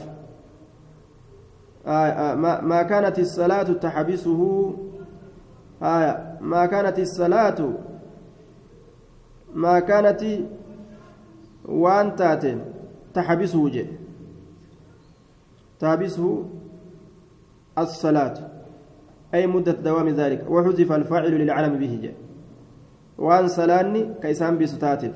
آه 1.85 1.89
آه 1.89 2.35
ما, 2.35 2.61
ما 2.61 2.83
كانت 2.83 3.19
الصلاة 3.19 3.63
تحبسه 3.63 4.73
آية 5.81 6.37
ما 6.41 6.65
كانت 6.65 6.99
الصلاة 6.99 7.73
ما 9.53 9.79
كانت 9.79 10.21
وان 11.65 12.15
تاتين 12.15 12.61
تحبسه 13.13 13.69
جي 13.69 13.85
تحبسه 15.79 16.45
الصلاة 17.77 18.54
أي 19.35 19.47
مدة 19.47 19.77
دوام 19.87 20.09
ذلك. 20.09 20.41
وحذف 20.49 20.89
الفاعل 20.91 21.31
للعلم 21.41 21.73
به. 21.81 21.93
جي 22.01 22.11
وأن 23.17 23.47
صلاني 23.47 24.01
كيسان 24.21 24.53
بستاتف. 24.59 25.13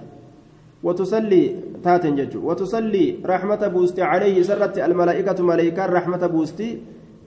وتصلي 0.83 1.43
تاتن 1.83 2.15
ججو. 2.19 2.39
وتصلي 2.49 3.05
رحمة 3.25 3.61
بوستي 3.73 4.01
عليه 4.11 4.35
سرت 4.43 4.75
الملائكة 4.77 5.43
ملائكة 5.43 5.85
رحمة 5.85 6.23
بوستي. 6.27 6.69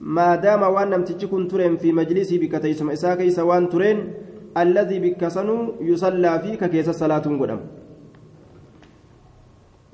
ما 0.01 0.35
دام 0.35 0.61
وأن 0.61 0.89
نمتجكن 0.89 1.47
ترين 1.47 1.77
في 1.77 1.89
مجلسي 1.91 2.37
بكتيسم 2.37 2.89
إساكي 2.89 3.29
سوان 3.29 3.69
ترين 3.69 3.97
الذي 4.57 4.97
بكسنو 4.99 5.57
يصلى 5.81 6.31
فيك 6.39 6.61
كيس 6.73 6.89
صلاة 6.89 7.25
قدم. 7.41 7.59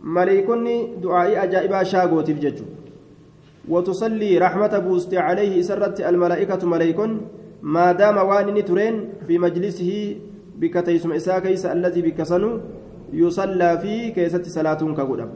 ملائكني 0.03 0.75
دعائي 1.03 1.43
أجائبا 1.43 1.83
شاغوتي 1.83 2.33
بججو 2.33 2.65
وتصلي 3.67 4.37
رحمة 4.37 4.73
بوستي 4.79 5.17
عليه 5.17 5.61
سرت 5.61 6.01
الملائكة 6.01 6.67
ملائكن 6.67 7.21
ما 7.61 7.91
دام 7.91 8.17
وان 8.17 8.65
ترين 8.65 8.95
في 9.27 9.37
مجلسه 9.37 10.15
بكتيسم 10.55 11.11
إساكي 11.11 11.71
الذي 11.71 12.01
بكسنو 12.01 12.59
يصلى 13.13 13.77
فيه 13.81 14.13
كيست 14.13 14.45
صلاة 14.47 14.81
كقدم 14.97 15.29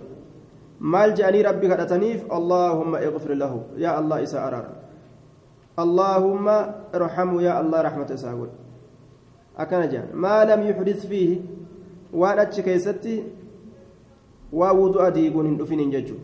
مال 0.80 1.14
جاني 1.14 1.42
ربي 1.42 1.68
كدتنيف 1.68 2.34
اللهم 2.34 2.96
اغفر 2.96 3.34
له. 3.34 3.54
يا 3.78 4.00
الله 4.00 4.24
إسا 4.24 4.48
أرار. 4.48 4.66
اللهم 5.80 6.48
ارحمه 6.96 7.42
يا 7.42 7.62
الله 7.62 7.82
رحمة 7.82 8.10
إساقول 8.14 8.50
أكن 9.58 9.90
جان. 9.90 10.08
ما 10.14 10.46
لم 10.46 10.62
يحدث 10.70 11.06
فيه 11.06 11.32
أتش 12.14 12.60
كيستي 12.60 13.24
ووضوء 14.54 15.10
ديقون 15.10 15.46
هندفين 15.48 15.90
ججو. 15.90 16.16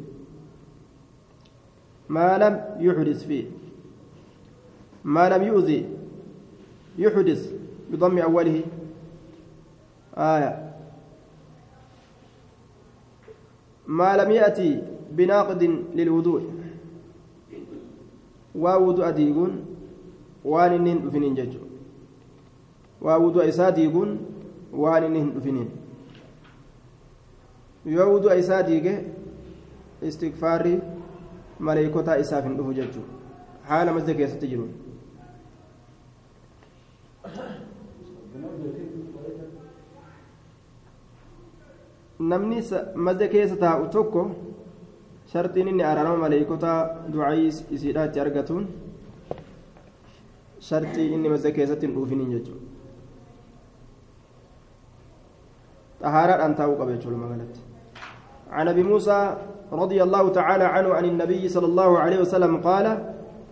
ما 2.09 2.37
لم 2.37 2.53
يحدث 2.79 3.25
فيه 3.27 3.45
ما 5.03 5.29
لم 5.29 5.43
يؤذي 5.43 5.85
يحدث 6.97 7.53
بضم 7.91 8.17
أوله. 8.17 8.61
آية. 10.17 10.73
ما 13.87 14.17
لم 14.17 14.31
يأتي 14.31 14.81
بناقض 15.11 15.63
للوضوء. 15.95 16.43
ووضوء 18.55 19.09
ديقون 19.09 19.65
وان 20.45 20.71
إنهن 20.73 21.07
دفنين 21.07 21.35
ججو 21.35 21.59
ووضوء 23.01 23.49
إسا 23.49 23.69
ديقون 23.69 24.19
وان 24.73 25.03
إنهن 25.03 25.33
دفنين 25.37 25.69
wudu'a 27.85 28.35
isaa 28.35 28.63
diige 28.63 29.05
istikfaarri 30.01 30.81
maleekotaa 31.68 32.16
isaaf 32.24 32.44
hin 32.48 32.56
dhufu 32.58 32.72
jechuudha 32.78 33.12
haala 33.68 33.92
masjida 33.96 34.14
keessatti 34.20 34.50
jiru 34.52 34.66
namni 42.32 42.58
masjida 43.06 43.28
keessa 43.34 43.56
taa'u 43.64 43.87
tokko 43.96 44.22
shartiin 45.32 45.68
inni 45.72 45.84
araarama 45.90 46.18
maleekotaa 46.24 46.78
du'aayii 47.12 47.50
isiidhaa 47.78 48.06
itti 48.10 48.24
argatuun 48.26 48.64
shartii 50.70 51.08
inni 51.18 51.28
masjida 51.34 51.56
keessatti 51.60 51.87
hin 51.87 51.94
dhuufiniin 51.98 52.32
jechuudha 52.37 52.62
xahaaraadhaan 56.02 56.54
taa'uu 56.60 56.76
qaba 56.82 56.92
jechuudha 56.96 57.22
magaalatti 57.26 57.60
عن 58.54 58.68
ابي 58.68 58.82
موسى 58.82 59.37
رضي 59.71 60.03
الله 60.03 60.29
تعالى 60.29 60.63
عنه 60.63 60.89
عن 60.93 61.05
النبي 61.05 61.49
صلى 61.49 61.65
الله 61.65 61.99
عليه 61.99 62.19
وسلم 62.19 62.58
قال 62.58 62.86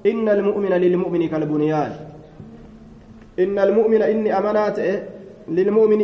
إن 0.05 0.29
المؤمن 0.29 0.73
للمؤمن 0.73 1.27
كالبنيان. 1.27 1.91
إن 3.39 3.59
المؤمن 3.59 4.01
إني 4.01 4.37
أمانات 4.37 4.77
للمؤمن 5.47 6.01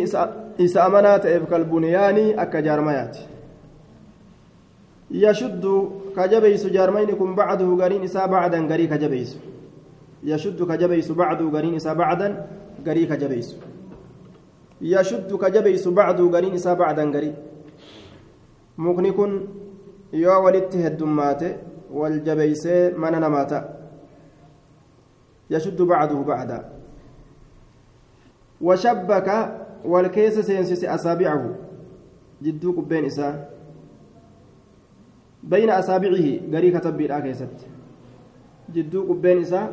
إسا 0.61 0.85
أمانات 0.85 1.27
كالبنيان 1.49 2.39
أكجارميات 2.39 3.17
يشد 5.11 5.65
كجبيس 6.17 6.63
جارمينكم 6.67 7.35
بعده 7.35 7.69
قرين 7.81 8.03
إسا 8.03 8.25
بعدا 8.25 8.59
قري 8.69 8.87
كجبيس. 8.87 9.37
يشد 10.23 10.59
كجبيس 10.63 11.11
بعده 11.11 11.45
قرين 11.49 11.75
إسا 11.75 11.93
بعدا 11.93 12.45
قري 12.85 13.05
كجبيس. 13.05 13.57
يشد 14.81 15.35
كجبيس 15.35 15.87
بعده 15.87 16.23
قرين 16.29 16.53
إسا 16.53 16.73
بعدا 16.73 17.05
mukni 18.77 19.13
kun 19.13 19.45
yoo 20.13 20.43
walitti 20.43 20.77
heddummaate 20.77 21.55
wal 21.91 22.19
jabeeysee 22.25 22.89
mana 22.97 23.19
namaa 23.19 23.45
ta'a 23.45 23.63
yashuddu 25.49 25.85
bacduhu 25.85 26.23
bacda 26.23 26.63
washabbaka 28.61 29.65
wal 29.85 30.09
keessa 30.09 30.43
seensise 30.43 30.89
asaabicahu 30.89 31.55
jidduu 32.41 32.73
qubbeen 32.73 33.05
isaa 33.05 33.33
bayna 35.43 35.75
asaabicihi 35.75 36.39
garii 36.39 36.71
katabbiidhaa 36.71 37.21
keessatti 37.21 37.65
jidduu 38.73 39.03
qubbeen 39.07 39.41
isaa 39.41 39.67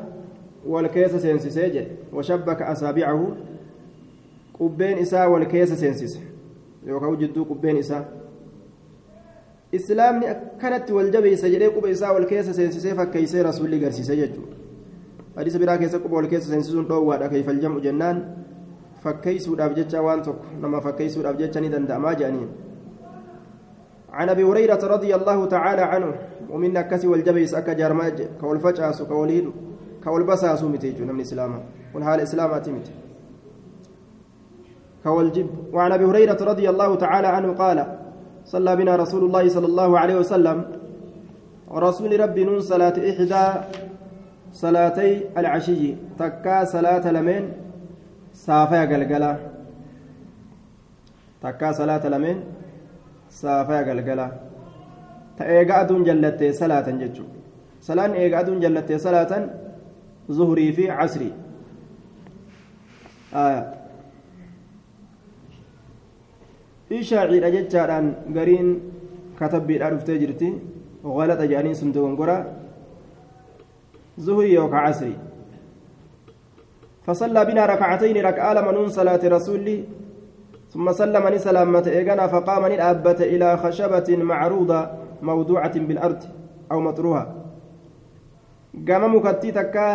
wal 0.67 0.89
keessa 0.89 1.21
seensisee 1.21 1.71
jedhe 1.71 1.97
washabbaka 2.13 2.67
asaabicahu 2.67 3.37
qubbeen 4.59 4.99
isaa 4.99 5.29
wal 5.29 5.47
keessa 5.47 5.77
seensise 5.77 6.21
yookaan 6.87 7.17
jidduu 7.17 7.45
qubbeen 7.45 7.77
isaa 7.77 8.05
islaamni 9.73 10.27
akkanatti 10.27 10.93
wal 10.93 11.11
jabeessa 11.11 11.49
jedhee 11.49 11.71
quba 11.71 11.91
isaa 11.91 12.13
wal 12.13 12.27
keessa 12.27 12.55
seensisee 12.55 12.95
fakkeeysee 12.95 13.43
rasuulli 13.43 13.79
garsiise 13.81 14.17
jechuudha 14.17 14.57
hadiisa 15.37 15.59
biraa 15.59 15.79
keessa 15.79 15.99
quba 15.99 16.17
wal 16.17 16.29
keessa 16.33 16.51
seensisuun 16.51 16.89
dhoowwaadha 16.89 17.29
keeyfal 17.29 17.61
jam'u 17.61 17.81
jennaan 17.81 18.25
fakkeeysuudhaaf 19.05 19.77
jecha 19.77 20.03
waan 20.03 20.23
tokko 20.23 20.59
nama 20.61 20.81
fakkeeysuudhaaf 20.81 21.39
jecha 21.45 21.61
ni 21.61 21.73
danda'amaa 21.77 22.15
jedhaniin 22.15 22.51
عن 24.13 24.29
ابي 24.29 24.43
هريره 24.45 24.83
رضي 24.87 25.15
الله 25.15 25.47
تعالى 25.47 25.83
عنه 25.83 26.15
ومن 26.51 26.81
كسي 26.81 27.07
والجبيس 27.07 27.55
اكا 27.55 27.73
جارماج 27.73 28.23
كولفجاس 28.41 29.03
كوليد 29.03 29.51
كولبساس 30.05 30.63
متيجو 30.65 31.05
من 31.05 31.11
الاسلام 31.11 31.63
ونحال 31.95 32.15
الاسلام 32.15 32.51
اتمت 32.51 32.87
كولجب 35.05 35.47
وعن 35.73 35.93
ابي 35.93 36.05
هريره 36.05 36.41
رضي 36.43 36.71
الله 36.71 36.95
تعالى 36.95 37.27
عنه 37.27 37.53
قال 37.53 38.00
صلى 38.47 38.77
بنا 38.77 38.97
رسول 38.97 39.25
الله 39.25 39.49
صلى 39.49 39.67
الله 39.67 39.99
عليه 39.99 40.17
وسلم. 40.17 40.59
رسول 41.71 42.21
ربي 42.21 42.45
نون 42.45 42.61
صلاة 42.61 42.97
إحدى 43.11 43.47
صلاتي 44.53 45.31
العشي. 45.39 45.95
تكا 46.19 46.65
صلاة 46.65 47.05
لمن 47.11 47.43
سافا 48.35 48.81
قلقلا 48.91 49.37
تكا 51.43 51.73
صلاة 51.73 52.05
لمن 52.09 52.37
سافا 53.31 53.79
قلقلا 53.89 54.29
تأيقا 55.39 55.81
أدون 55.81 56.05
جلت 56.05 56.41
صلاة 56.55 56.87
ججو 56.91 57.25
صلاة 57.81 58.13
إيقا 58.13 58.41
أدون 58.41 58.61
جلت 58.61 58.93
صلاة 58.93 59.33
ظهري 60.31 60.73
في 60.73 60.91
عصري 60.91 61.33
آه. 63.35 63.80
Ishaaciidha 66.91 67.51
jechaadhaan 67.57 68.07
gariin 68.37 68.69
katabbiidhaa 69.39 69.91
dhuftee 69.95 70.19
jirti 70.25 70.51
غلط 71.05 71.41
جانين 71.41 71.75
سندون 71.75 72.13
قرأ 72.17 72.45
زهري 74.19 74.53
يوكا 74.53 74.77
عسري 74.77 75.17
فصلى 77.07 77.45
بنا 77.45 77.67
ركعتين 77.67 78.17
ركعة 78.21 78.53
لمنون 78.55 78.89
صلاة 78.89 79.23
رسولي 79.25 79.85
ثم 80.73 80.93
سلم 80.93 81.25
سلامة 81.39 81.87
إيقنا 81.87 82.27
فقام 82.27 82.67
نلأبت 82.67 83.21
إلى 83.21 83.57
خشبة 83.57 84.09
معروضة 84.17 84.81
موضوعة 85.23 85.79
بالأرض 85.79 86.23
أو 86.73 86.81
مطروها. 86.81 87.25
قام 88.89 89.17
مكتي 89.17 89.53
تكا 89.53 89.89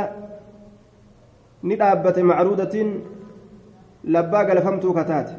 نلأبت 1.63 2.19
معروضة 2.19 2.75
لباق 4.03 4.47
لفمتو 4.53 4.93
كتات. 4.93 5.29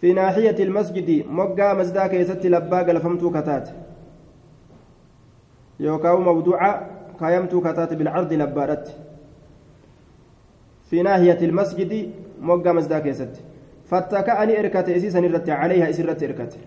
في 0.00 0.12
ناحية 0.12 0.64
المسجد 0.64 1.26
مقا 1.26 1.74
مسجدا 1.74 2.06
كيست 2.06 2.46
لباق 2.46 2.90
لفمتو 2.90 3.30
كتات. 3.30 3.68
يوكاو 5.80 6.20
موضوعة 6.20 6.90
قايمتو 7.20 7.60
كتات 7.60 7.94
بالعرض 7.94 8.32
لبارت 8.32 8.96
في 10.90 11.02
ناحية 11.02 11.40
المسجد 11.42 12.10
مقا 12.40 12.72
مسجدا 12.72 12.98
كيست. 12.98 13.34
فاتكأني 13.90 14.60
إركت 14.60 14.88
إسيسا 14.88 15.20
نرت 15.20 15.50
عليها 15.50 15.90
إسرت 15.90 16.22
إركت. 16.22 16.58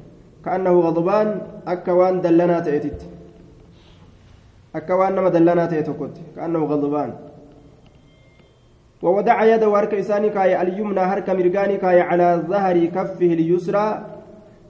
كأنه 0.46 0.80
غضبان 0.80 1.42
أكوان 1.68 2.22
دلنا 2.22 2.60
تأتت 2.60 3.02
أكوان 4.76 5.16
نما 5.16 5.30
دلنا 5.30 5.66
تأتكت 5.66 6.16
كأنه 6.36 6.66
غضبان. 6.66 7.31
ووضع 9.02 9.44
يده 9.44 9.68
هرك 9.80 9.94
إساني 9.94 10.30
اليمنى 10.62 11.00
هرك 11.00 11.30
مرقاني 11.30 11.78
على 12.02 12.44
ظهر 12.48 12.86
كفه 12.86 13.32
اليسرى. 13.38 14.06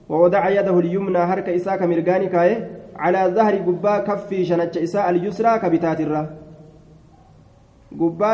ووضع 0.08 0.48
يده 0.48 0.78
اليمنى 0.78 1.18
هرك 1.18 1.48
إساك 1.48 1.82
مرقاني 1.82 2.26
على 2.96 3.20
ظهر 3.36 3.54
قبا 3.56 3.98
كفه 3.98 4.42
شنج 4.42 4.78
إساء 4.78 5.10
اليسرى 5.10 5.58
كبتات 5.58 6.00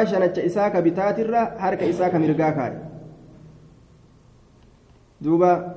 شنج 0.05 0.39
إساك 0.39 0.77
بتات 0.77 1.19
الرا 1.19 1.43
هرك 1.59 1.83
إساك 1.83 2.15
مرقا 2.15 2.51
كاي. 2.51 2.73
دوبا 5.21 5.75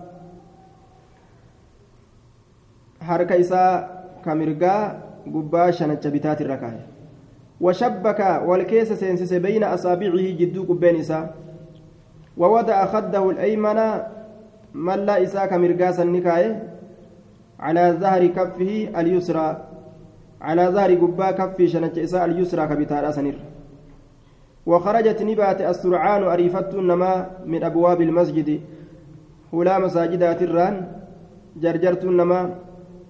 هرك 3.01 3.31
إساء 3.31 3.71
كمرقا 4.25 5.01
قبا 5.25 5.71
شنج 5.71 6.07
بتات 6.07 6.41
الرا 6.41 6.55
كاي. 6.55 6.90
وشبك 7.61 8.41
والكيس 8.45 8.93
سينسس 8.93 9.33
بين 9.33 9.63
أصابعه 9.63 10.17
جدوك 10.39 10.71
بين 10.71 10.95
إساء 10.95 11.35
ووضع 12.37 12.85
خده 12.85 13.29
الأيمن 13.29 13.79
من 14.73 14.99
لا 15.05 15.23
إساء 15.23 15.45
كمرقاس 15.45 15.99
النكاية 15.99 16.63
على 17.59 17.97
ظهر 17.99 18.27
كفه 18.27 18.89
اليسرى. 18.99 19.47
على 20.41 20.67
ظهر 20.67 20.95
قبا 20.95 21.31
كفه 21.31 21.65
شنج 21.67 21.99
إساء 21.99 22.25
اليسرى 22.25 22.67
كبتار 22.67 23.09
أسنر. 23.09 23.33
وخرجت 24.65 25.21
نبات 25.21 25.61
السرعان 25.61 26.23
أريفت 26.23 26.73
النما 26.75 27.29
من 27.45 27.63
أبواب 27.63 28.01
المسجد. 28.01 28.61
هلا 29.53 29.79
مساجدات 29.79 30.41
الران 30.41 30.87
جرجرت 31.61 32.03
النما 32.03 32.55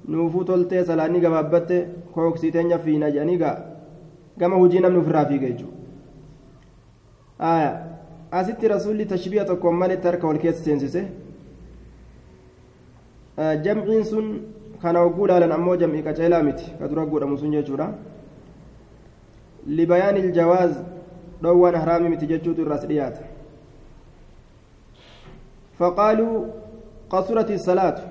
نوفو 0.07 0.43
تلتي 0.43 0.83
سلاني 0.83 1.25
قبابت 1.25 1.87
كوكسيتين 2.13 2.77
في 2.77 2.97
نجانيقا 2.97 3.70
fiiga 5.29 5.47
jechuudha 5.47 5.81
asitti 8.31 8.67
rasuulli 8.67 9.05
tashbiha 9.05 9.45
tokkoon 9.45 9.75
malitti 9.75 10.07
harka 10.07 10.27
wal 10.27 10.37
keessa 10.39 10.63
seensise 10.63 11.01
jamciin 13.63 14.03
sun 14.05 14.41
kana 14.81 14.99
hogguu 14.99 15.25
ilaalan 15.25 15.51
ammoo 15.51 15.75
jam'ii 15.75 16.03
qaceelaa 16.03 16.43
miti 16.43 16.71
ka 16.79 16.87
dura 16.87 17.05
godhamu 17.05 17.37
sun 17.37 17.51
jechuudha 17.51 17.87
libayaan 19.65 20.17
iljawaaz 20.17 20.71
dhoowwaan 21.43 21.75
haraami 21.75 22.09
miti 22.09 22.27
jechuutu 22.27 22.61
irraas 22.61 22.87
dhiyaata 22.87 23.21
faqaaluu 25.79 26.45
qasurati 27.09 27.59
salaatu 27.59 28.01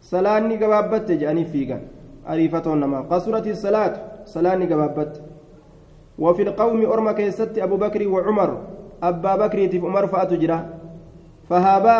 salaanni 0.00 0.56
gabaabbatte 0.62 1.16
jedhanii 1.16 1.44
fiigan 1.44 1.82
ariifatoon 2.26 2.80
namaa 2.80 3.02
qasurati 3.12 3.56
salaatu 3.56 4.11
salaanni 4.24 4.66
gabaabbatte 4.66 5.32
وفي 6.18 6.42
القوم 6.42 6.84
أرمى 6.86 7.12
كيست 7.12 7.58
أبو 7.58 7.76
بكر 7.76 8.08
وعمر 8.08 8.50
أبا 9.02 9.36
بكر 9.36 9.68
في 9.68 9.78
عمر 9.78 10.06
فأتجرا 10.06 10.58
فهابا 11.50 11.96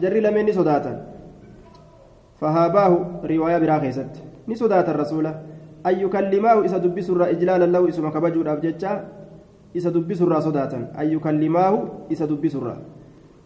جري 0.00 0.20
لمن 0.20 0.52
صداتا 0.52 1.06
فهاباه 2.40 2.92
رواية 3.24 3.58
برا 3.58 3.78
كيست 3.78 4.12
نصدات 4.48 4.88
الرسول 4.88 5.26
أن 5.86 5.94
يكلماه 6.00 6.60
إذا 6.60 6.78
دبس 6.78 7.10
إجلالا 7.10 7.66
له 7.66 7.88
اسم 7.88 8.08
كبجور 8.10 8.52
أبجتشا 8.52 8.92
إذا 9.76 9.90
دبس 9.90 10.18
صداتا 10.18 10.78
أن 11.00 11.06
يكلماه 11.12 11.74
إذا 12.10 12.24
دبس 12.26 12.56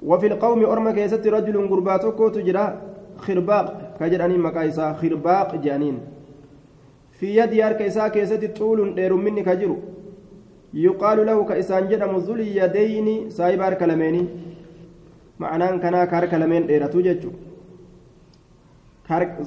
وفي 0.03 0.27
القوم 0.27 0.65
أرمى 0.65 0.93
كيست 0.93 1.27
رجل 1.27 1.69
قرباتك 1.69 2.19
تجرا 2.35 2.65
خرباق 3.19 3.67
كجراني 4.01 4.39
مكايسا 4.39 4.93
خرباق 4.93 5.57
جانين 5.57 6.18
في 7.19 7.27
يد 7.39 7.53
يارك 7.53 7.83
إسا 7.83 8.09
كيست 8.15 8.45
طول 8.59 8.95
دير 8.95 9.13
مني 9.15 9.43
كجرو. 9.43 9.77
يقال 10.75 11.19
له 11.27 11.39
كإسان 11.45 11.89
جدم 11.89 12.13
ذو 12.17 12.35
اليدين 12.35 13.31
سايبار 13.31 13.75
كلميني 13.81 14.23
معناه 15.43 15.77
كنا 15.83 16.05
كار 16.05 16.25
كلمين 16.33 16.67
ديرتو 16.67 17.01
ججو 17.01 17.31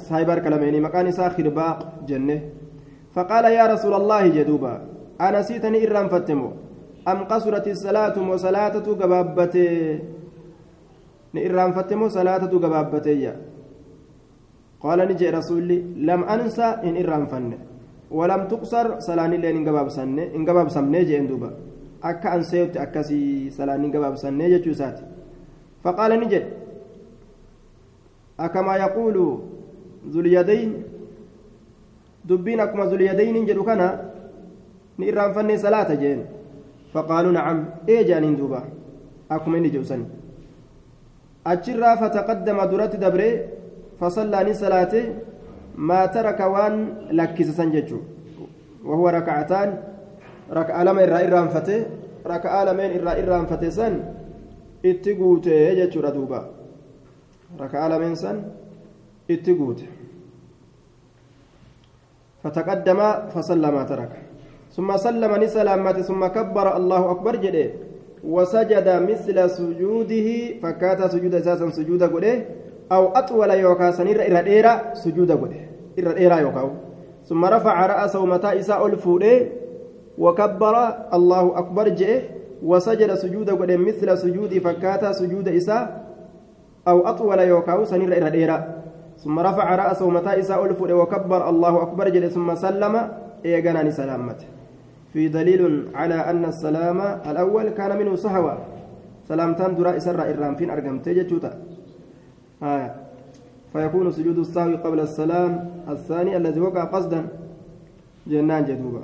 سايبار 0.09 0.39
كلميني 0.45 0.79
مكان 0.85 1.07
إسا 1.07 1.29
خرباق 1.29 1.77
جنة. 2.09 2.39
فقال 3.15 3.45
يا 3.45 3.65
رسول 3.73 3.93
الله 3.93 4.27
جدوبا 4.27 4.73
أنا 5.21 5.41
سيتني 5.41 5.87
إرام 5.87 6.07
فتمو. 6.13 6.49
أم 7.07 7.19
قصرت 7.31 7.67
الصلاة 7.67 8.15
وصلاة 8.31 8.75
قبابتي؟ 9.01 9.67
نإرام 11.33 11.71
فتمو 11.77 12.07
صلاة 12.17 12.43
قبابتي 12.63 13.23
قال 14.83 14.99
نجي 14.99 15.29
رسولي 15.29 15.77
لم 16.09 16.21
أنسى 16.23 16.67
إن 16.87 16.97
إرام 16.97 17.25
فن. 17.31 17.53
ولم 18.11 18.41
تقصر 18.51 18.99
سلاني 18.99 19.37
لين 19.37 19.55
إن 19.57 19.69
قباب 19.69 19.87
سنة 19.89 20.23
إن 20.35 20.41
قباب 20.49 20.67
سمنة 20.69 21.01
جين 21.09 21.27
دوبا. 21.29 21.49
أكا 22.03 22.35
أنسيوت 22.35 22.77
أكاسي 22.77 23.49
سلاني 23.53 23.87
قباب 23.93 24.15
سنة 24.15 24.47
جتشوسات 24.51 24.97
فقال 25.83 26.11
نجي 26.19 26.41
أكما 28.39 28.75
يقول 28.75 29.15
ذو 30.11 30.19
اليدين 30.19 30.69
دبين 32.25 32.59
أكما 32.59 32.85
ذو 32.89 32.95
اليدين 32.95 33.45
جدو 33.45 33.63
كان 33.63 33.81
نئران 34.99 35.31
فني 35.33 35.57
صلاة 35.57 35.93
جين. 35.93 36.21
فقالوا 36.93 37.31
نعم 37.31 37.87
إيه 37.87 38.01
جانين 38.03 38.35
دوبا؟ 38.35 38.63
أكما 39.31 39.57
إني 39.57 39.69
جوسني 39.69 40.05
أجرا 41.47 41.95
فتقدم 41.95 42.57
درات 42.71 42.95
دبري 42.95 43.29
فصلى 44.01 44.53
صلاته 44.53 45.05
ما 45.77 46.05
ترك 46.05 46.39
وان 46.39 46.73
لكس 47.11 47.49
سنججو. 47.57 47.99
وهو 48.85 49.09
ركعتان. 49.09 49.69
ركعة 50.51 50.83
لما 50.83 51.03
إرى 51.03 51.27
إرى 51.27 51.49
فتي 51.49 51.77
ركعة 52.27 52.63
لمن 52.67 52.89
إرى 52.97 53.11
إرى 53.23 53.45
فتي 53.45 53.71
سن. 53.71 53.93
اتقوته 54.85 55.51
يجتشو 55.51 55.99
ردوبا. 56.01 56.39
ركعة 57.59 57.87
لمن 57.87 58.15
سن. 58.15 58.37
اتقوته 59.29 59.87
فتقدم 62.43 62.99
فصلى 63.33 63.71
ما 63.71 63.83
ترك. 63.83 64.11
ثم 64.75 64.97
سلم 64.97 65.31
نسلامات 65.43 65.97
ثم 66.09 66.21
كبر 66.27 66.67
الله 66.77 67.01
أكبر 67.11 67.35
جده. 67.35 67.67
وسجد 68.23 68.87
مثل 69.09 69.37
سجوده. 69.49 70.27
فكات 70.61 70.99
سجود 71.13 71.35
أساسا 71.35 71.69
سجود 71.69 72.03
قده. 72.03 72.35
أو 72.91 73.07
أطول 73.07 73.49
يوكا 73.51 73.91
سنير 73.91 74.21
إرى 74.21 74.39
إيرا 74.51 74.93
سجود 74.93 75.31
قده. 75.31 75.61
إرى 75.99 76.17
إيرا 76.17 76.35
يوكا 76.35 76.71
ثم 77.25 77.45
رفع 77.45 77.85
رأسه 77.85 78.25
متى 78.25 78.59
إساء 78.59 78.85
الفوده 78.87 79.47
وكبر 80.17 80.75
الله 81.13 81.57
أكبر 81.59 81.87
جئه 81.87 82.21
وسجد 82.63 83.13
سجود 83.13 83.49
قده 83.49 83.77
مثل 83.77 84.17
سجود 84.17 84.57
فكات 84.57 85.05
سجود 85.15 85.47
إساء 85.47 85.83
أو 86.87 87.07
أطول 87.07 87.39
يوكا 87.39 87.83
سنير 87.85 88.17
إرى 88.17 88.33
إيرا 88.33 88.57
ثم 89.23 89.39
رفع 89.39 89.75
رأسه 89.75 90.09
متى 90.09 90.39
إساء 90.39 90.65
الفوده 90.65 90.95
وكبر 90.95 91.49
الله 91.49 91.81
أكبر 91.81 92.09
جئه. 92.09 92.27
ثم 92.27 92.55
سلم 92.55 92.95
إيقناني 93.45 93.91
سلامته 93.91 94.45
في 95.13 95.27
دليل 95.27 95.87
على 95.95 96.15
أن 96.15 96.45
السلام 96.45 96.99
الأول 97.29 97.69
كان 97.69 97.97
منه 97.97 98.15
سهوة 98.15 98.57
سلامتان 99.27 99.75
درا 99.75 99.97
إسر 99.97 100.21
إرام 100.21 100.55
فين 100.55 100.69
أرقمت 100.69 101.09
جتوتا 101.09 101.51
آه. 102.63 102.95
فيكون 103.73 104.11
سجود 104.11 104.37
السهو 104.37 104.75
قبل 104.77 104.99
السلام 104.99 105.69
الثاني 105.89 106.37
الذي 106.37 106.59
وقع 106.59 106.83
قصدا. 106.83 107.27
جنان 108.27 108.65
جدوبا 108.65 109.01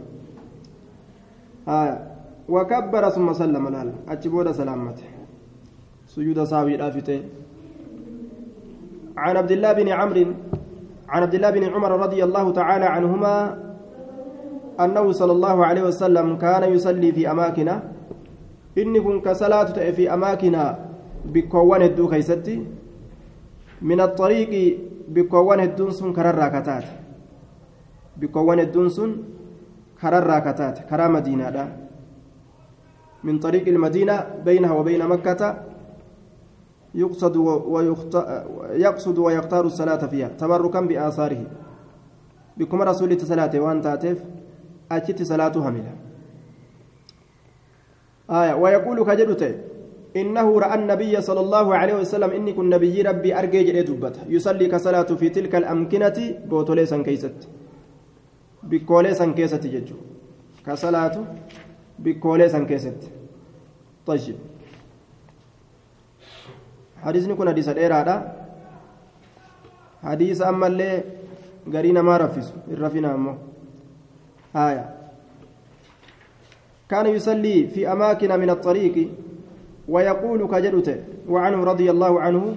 آه. 1.67 1.97
وكبر 2.49 3.09
ثم 3.09 3.33
سلم 3.33 3.67
الآن. 3.67 3.93
أتشبود 4.09 4.51
سلامته 4.51 5.03
سجود 6.07 6.43
سهو 6.43 6.67
الآفته 6.67 7.21
عن 9.17 9.37
عبد 9.37 9.51
الله 9.51 9.71
بن 9.73 9.87
عمرو 9.89 10.25
عن 11.09 11.21
عبد 11.23 11.35
الله 11.35 11.49
بن 11.49 11.63
عمر 11.63 11.91
رضي 11.91 12.23
الله 12.23 12.51
تعالى 12.51 12.85
عنهما 12.85 13.35
أنه 14.79 15.11
صلى 15.11 15.31
الله 15.31 15.65
عليه 15.65 15.83
وسلم 15.83 16.37
كان 16.37 16.63
يصلي 16.73 17.11
في 17.11 17.31
أماكن 17.31 17.69
إني 18.77 18.99
كن 19.01 19.21
كصلاة 19.21 19.91
في 19.91 20.13
أماكن 20.13 20.55
بكوان 21.25 21.81
الدو 21.81 22.07
من 23.82 24.01
الطريق 24.01 24.80
بكوان 25.07 25.59
الدون 25.59 25.91
سن 25.91 26.13
كرر 26.13 26.36
راكتات. 26.36 26.84
بكوان 28.17 28.59
الدون 28.59 28.89
سن 28.89 29.11
كرر 30.01 30.23
راكتات. 30.23 30.89
كرا 30.89 31.07
مدينة 31.07 31.49
دا. 31.49 31.65
من 33.23 33.39
طريق 33.39 33.67
المدينة 33.67 34.25
بينها 34.45 34.73
وبين 34.73 35.07
مكة 35.07 35.63
يقصد 36.95 37.38
ويقصد 37.38 39.17
ويختار 39.17 39.65
الصلاة 39.65 40.07
فيها 40.07 40.28
تبركا 40.28 40.82
بآثاره. 40.82 41.43
بكم 42.57 42.82
رسول 42.82 43.21
صلاة 43.21 43.59
وأن 43.59 43.82
تاتف 43.82 44.23
أجت 44.91 45.23
صلاته 45.23 45.69
هملا 45.69 45.93
آية 48.30 48.53
ويقول 48.53 49.05
كجدت 49.05 49.43
إنه 50.18 50.59
رأى 50.59 50.76
النبي 50.80 51.22
صلى 51.22 51.39
الله 51.39 51.68
عليه 51.76 51.95
وسلم 52.01 52.30
إني 52.38 52.53
كن 52.53 52.70
نبي 52.70 53.01
ربي 53.01 53.30
أرجع 53.39 53.61
جدي 53.61 53.82
دبته 53.84 54.22
يصلي 54.30 54.65
كصلاة 54.68 55.09
في 55.20 55.30
تلك 55.30 55.55
الأمكنة 55.55 56.18
بوتوليسا 56.49 56.97
كيست 57.07 57.38
بكوليسا 58.63 59.26
كيست 59.38 59.63
ججو. 59.68 59.95
كصلاة 60.65 61.15
بكوليسا 61.99 62.59
كيست 62.63 63.01
طيب. 64.05 64.36
حديثني 67.03 67.34
كن 67.36 67.47
حديث 67.49 67.68
الإرادة 67.70 68.15
حديث 70.03 70.41
أما 70.41 70.68
اللي 70.68 71.03
قرينا 71.74 72.01
ما 72.01 72.18
رفس 72.18 72.53
الرفنا 72.72 73.15
أمه 73.15 73.38
آية. 74.55 74.86
كان 76.89 77.05
يصلي 77.07 77.68
في 77.68 77.91
أماكن 77.91 78.39
من 78.39 78.49
الطريق. 78.49 79.09
ويقول 79.88 80.47
كجدته 80.47 80.97
وعنه 81.29 81.63
رضي 81.63 81.91
الله 81.91 82.21
عنه 82.21 82.55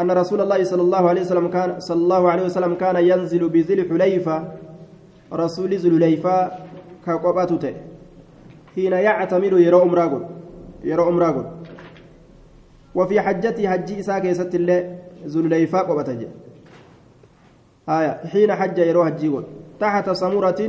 أن 0.00 0.10
رسول 0.10 0.40
الله 0.40 0.64
صلى 0.64 0.82
الله 0.82 1.08
عليه 1.08 1.20
وسلم 1.20 1.48
كان 1.48 1.80
صلى 1.80 2.02
الله 2.02 2.30
عليه 2.30 2.44
وسلم 2.44 2.74
كان 2.74 2.96
ينزل 2.96 3.48
بذي 3.48 3.74
الحليفة 3.74 4.36
رسول 5.32 5.70
ذي 5.74 5.88
الحليفة 5.88 6.50
كقباتته 7.06 7.74
حين 8.74 8.92
يعتمر 8.92 9.58
يرى 9.58 9.82
أمراغل 9.82 10.22
يرى 10.84 11.02
أمراغل 11.02 11.46
وفي 12.94 13.20
حجته 13.20 13.68
حج 13.68 13.92
إساك 13.92 14.24
يست 14.24 14.54
الله 14.54 14.98
ذو 15.26 15.40
الحليفة 15.40 15.78
قبته. 15.78 16.28
آية 17.88 18.12
حين 18.32 18.50
حج 18.54 18.78
يرى 18.78 19.04
حجيقل 19.04 19.44
تحت 19.80 20.10
سمرة 20.10 20.60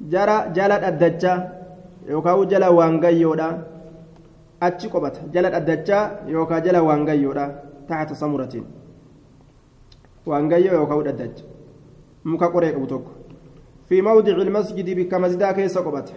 جرى 0.00 0.36
جلد 0.56 0.82
الدجا 0.84 1.34
يوكاو 2.08 2.44
جلا 2.44 2.68
وانغيودا 2.68 3.71
achi 4.66 4.88
qobata 4.88 5.20
jala 5.34 5.50
dhaddachaa 5.54 6.04
yookaan 6.34 6.62
jala 6.64 6.82
waangayyoodha 6.88 7.44
taxata 7.88 8.14
samuratiin 8.22 8.66
waangayyoo 10.26 10.74
yookaan 10.80 11.04
dhaddacha 11.08 11.44
muka 12.24 12.48
qoree 12.54 12.72
qabu 12.72 12.86
tokko 12.86 13.12
fi 13.88 14.02
mawdici 14.02 14.40
ilmasjidi 14.44 14.94
bikka 14.94 15.18
masjidaa 15.18 15.52
keessa 15.54 15.82
qobata 15.82 16.12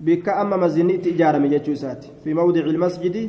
bikka 0.00 0.36
amma 0.36 0.56
masjidni 0.64 0.94
itti 0.98 1.10
ijaarame 1.10 1.48
jechuu 1.54 1.74
isaati 1.78 2.12
fi 2.22 2.34
mawdici 2.34 2.68
ilmasjidi 2.68 3.22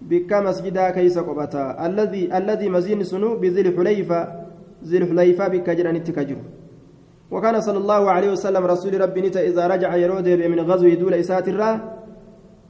bikka 0.00 0.42
masjidaa 0.42 0.90
keessa 0.92 1.22
qobata 1.22 1.78
alladii 1.78 2.68
masjidni 2.76 3.04
sunu 3.04 3.36
bizil 3.36 3.68
xulayfa 3.76 4.18
zil 4.82 5.06
xulayfaa 5.06 5.48
bikka 5.54 5.74
jedhanitti 5.76 6.12
ka 6.12 6.24
jiru 6.24 6.44
وكان 7.32 7.60
صلى 7.60 7.78
الله 7.78 8.10
عليه 8.10 8.30
وسلم 8.36 8.64
رسول 8.66 9.00
ربي 9.00 9.20
نتا 9.20 9.40
إذا 9.40 9.66
رجع 9.66 9.96
يرود 9.96 10.28
من 10.52 10.60
غزو 10.68 10.88
دول 11.00 11.14
إسات 11.14 11.48
الرّ 11.48 11.64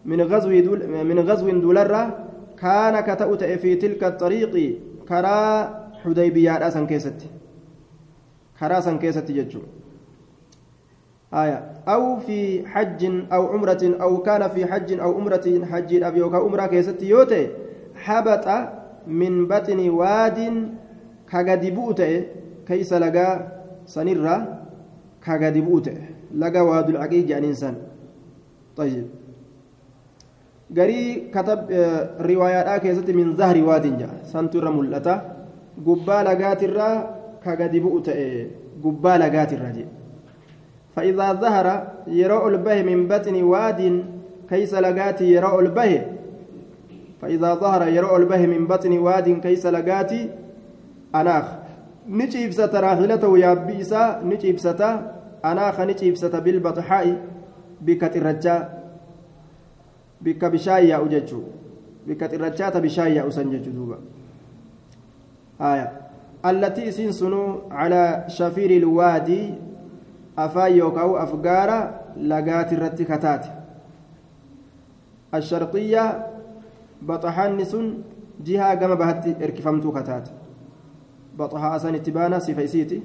من 0.05 0.21
غزو 0.21 0.51
دول 0.61 0.81
من 1.05 1.19
غزو 1.19 1.51
دولرة 1.51 2.03
كان 2.59 3.01
كتأت 3.01 3.45
في 3.45 3.75
تلك 3.75 4.05
الطريق 4.05 4.55
كرا 5.09 5.39
xudaybiyaadhaa 6.03 6.71
san 6.75 6.87
keessatti 6.91 7.31
karaa 8.59 8.83
san 8.83 8.99
keessatti 8.99 9.39
jechuudha 9.39 9.71
آية. 11.33 11.59
أو 11.89 12.21
في 12.21 12.69
حج 12.69 13.01
أو 13.33 13.47
عمرة 13.47 13.97
أو 14.01 14.23
كان 14.23 14.49
في 14.49 14.67
حج 14.67 15.01
أو 15.01 15.11
عمرة 15.19 15.65
حج 15.65 16.03
أبي 16.03 16.19
يوكا 16.19 16.37
عمرة 16.37 16.67
كيست 16.67 17.03
يوتي 17.03 17.49
حبط 17.95 18.47
من 19.07 19.49
بطن 19.49 19.89
واد 19.89 20.69
كغدي 21.33 21.73
كيس 22.69 22.93
لقى 22.93 23.29
سنرة 23.87 24.37
كغدي 25.27 25.61
بوتي 25.61 25.97
لقى 26.37 26.61
واد 26.61 26.89
العقيق 26.89 27.31
يعني 27.31 27.47
إنسان. 27.47 27.75
طيب. 28.77 29.22
Garii 30.73 31.31
katab 31.31 31.71
riwaayaadhaa 32.31 32.79
keessatti 32.85 33.13
min 33.13 33.37
zahri 33.37 33.63
waadin 33.63 33.97
jedha 34.03 34.23
santu 34.33 34.59
irra 34.59 34.71
mul'ata. 34.71 35.15
Gubbaa 35.87 36.23
lagaatirraa 36.29 36.95
ka 37.45 37.57
gadi 37.57 37.81
bu'u 37.81 38.01
ta'e 38.01 38.29
gubbaa 38.83 39.19
lagaatirra 39.19 39.73
jedhe 39.73 40.03
فإذا 40.97 41.33
ظهر 41.33 41.89
يرى 42.07 42.47
البه 42.47 42.83
من 42.83 43.09
بطن 43.09 43.43
واد 43.43 44.05
كيس 44.49 44.75
لقاتي 44.75 45.25
يرى 45.33 45.59
البه 45.59 46.03
فإذا 47.23 47.55
ظهر 47.55 47.89
يرى 47.89 48.17
البه 48.17 48.47
من 48.47 48.67
بطن 48.67 48.99
واد 48.99 49.41
كيس 49.41 49.67
لقاتي 49.67 50.31
أناخ 51.15 51.45
نجيب 52.09 52.51
ستراحلته 52.53 53.39
يا 53.39 53.55
بيسا 53.55 54.21
نجيب 54.25 54.59
ستا 54.59 55.13
أناخ 55.45 55.81
نجيب 55.81 56.17
ستا 56.17 56.39
بالبطحاء 56.39 57.17
بكت 57.81 58.17
الرجاء 58.17 58.82
بك 60.25 60.45
بشاي 60.45 60.95
أججو 60.95 61.43
بكت 62.07 62.35
الرجاء 62.35 62.81
بشاي 62.81 63.29
أسنجج 63.29 63.69
دوبا 63.69 63.99
آية 65.61 65.93
التي 66.47 66.91
سنسنو 66.91 67.71
على 67.71 68.25
شفير 68.29 68.71
الوادي 68.71 69.55
afaan 70.37 70.77
yookaan 70.77 71.17
afgaara 71.23 71.79
lagaati 72.17 72.75
irratti 72.75 73.05
kataate 73.05 73.49
asharxiyya 75.33 76.05
baxahaanni 77.03 77.65
sun 77.67 78.05
jihaa 78.43 78.77
gama 78.77 78.97
bahatti 78.97 79.37
erkifamtuu 79.41 79.93
kataate 79.93 80.31
baxahaa 81.37 81.75
asan 81.75 81.95
itti 81.95 82.13
baana 82.13 82.41
sifa 82.41 82.63
isiiti 82.63 83.03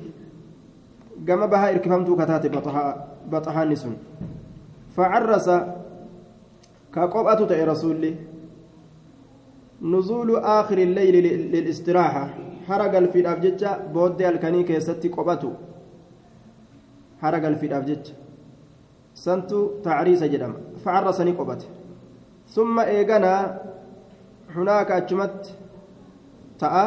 gama 1.26 1.48
bahaa 1.48 1.72
erkifamtuu 1.72 2.16
kataate 2.16 2.50
baxahaanni 3.32 3.76
sun 3.76 3.96
facarrasa 4.96 5.56
qophatu 7.08 7.46
ta'e 7.48 7.66
rasuulli 7.66 8.12
نزول 9.82 10.30
آخر 10.60 10.78
الليل 10.78 11.16
للاستراحة 11.54 12.24
حرق 12.68 12.94
الفيداف 12.98 13.40
جتة 13.40 13.78
بود 13.94 14.22
الكني 14.22 14.64
كيستي 14.64 15.10
قبته 15.10 15.54
hara 17.22 17.40
galfiidhaaf 17.40 17.86
jecha 17.90 18.14
santu 19.24 19.58
tacriisa 19.86 20.28
jedhama 20.34 20.58
facarrasanii 20.84 21.36
qobate 21.40 21.66
summa 22.56 22.84
eeganaa 22.98 23.42
hunaaka 24.56 25.00
achumatti 25.02 25.56
ta'a 26.62 26.84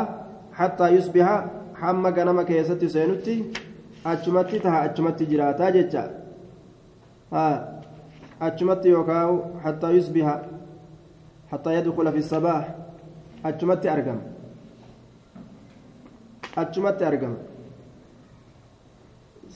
hattaa 0.59 0.91
yusbiha 0.97 1.35
hamma 1.83 2.13
ganama 2.19 2.45
keessatti 2.51 2.93
seenutti 2.95 3.35
achumatti 4.13 4.63
taha 4.67 4.79
achumatti 4.89 5.31
jiraataa 5.33 5.71
jecha 5.79 6.03
achumatti 8.41 8.89
yookaan 8.89 9.41
hattaa 9.65 9.91
yusbiha 9.91 10.35
hattaa 11.51 11.73
yadkula 11.73 12.13
fi 12.13 12.23
sabaax 12.23 12.65
achumatti 13.45 13.89
argama 13.89 14.23
achumatti 16.57 17.05
argama 17.05 17.39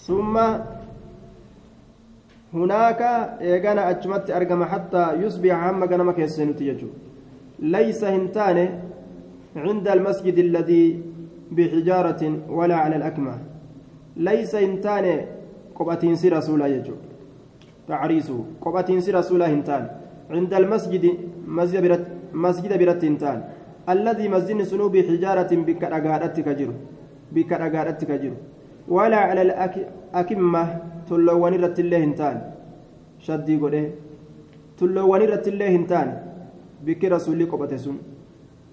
ثم 0.06 0.36
هناك 2.54 3.00
إيغانا 3.40 3.90
أجمت 3.90 4.30
أرقم 4.30 4.64
حتى 4.64 5.04
يصبح 5.22 5.54
هم 5.64 5.84
غنم 5.84 6.10
كيسنتي 6.10 6.64
يجو 6.68 6.88
ليس 7.58 8.04
هنتان 8.04 8.58
عند 9.56 9.88
المسجد 9.88 10.38
الذي 10.38 10.84
بحجارة 11.56 12.22
ولا 12.48 12.76
على 12.76 12.96
الأكمة. 12.96 13.38
ليس 14.16 14.54
هنتان 14.54 15.06
قبتين 15.74 16.16
سي 16.16 16.28
رسولا 16.28 16.66
يجو. 16.66 16.94
تعريسه. 17.88 18.38
قبتين 18.64 19.00
سي 19.00 19.10
رسولا 19.12 19.46
هنتان 19.52 19.84
عند 20.30 20.54
المسجد 20.54 21.04
مسجد 21.48 21.82
برت 21.84 22.04
مسجد 22.32 22.72
برت 22.80 23.04
هنتان 23.04 23.38
الذي 23.88 24.28
مسجد 24.28 24.62
سنو 24.62 24.88
بحجارة 24.88 25.52
بك 25.68 25.82
أغادتك 25.84 26.48
جرو 26.48 26.74
بك 27.32 27.50
أغادتك 27.52 28.10
جرو 28.22 28.36
ولا 28.88 29.16
على 29.16 29.42
الأكمة 29.42 30.62
تلوان 31.08 31.54
رت 31.64 31.78
الله 31.84 31.98
هنتان 32.04 32.36
شدي 33.26 33.56
قده. 33.62 33.84
تلوان 34.78 35.22
رت 35.32 35.46
الله 35.48 35.68
هنتان 35.76 36.08
بك 36.86 37.02
رسول 37.04 37.40
قبتسون 37.52 37.96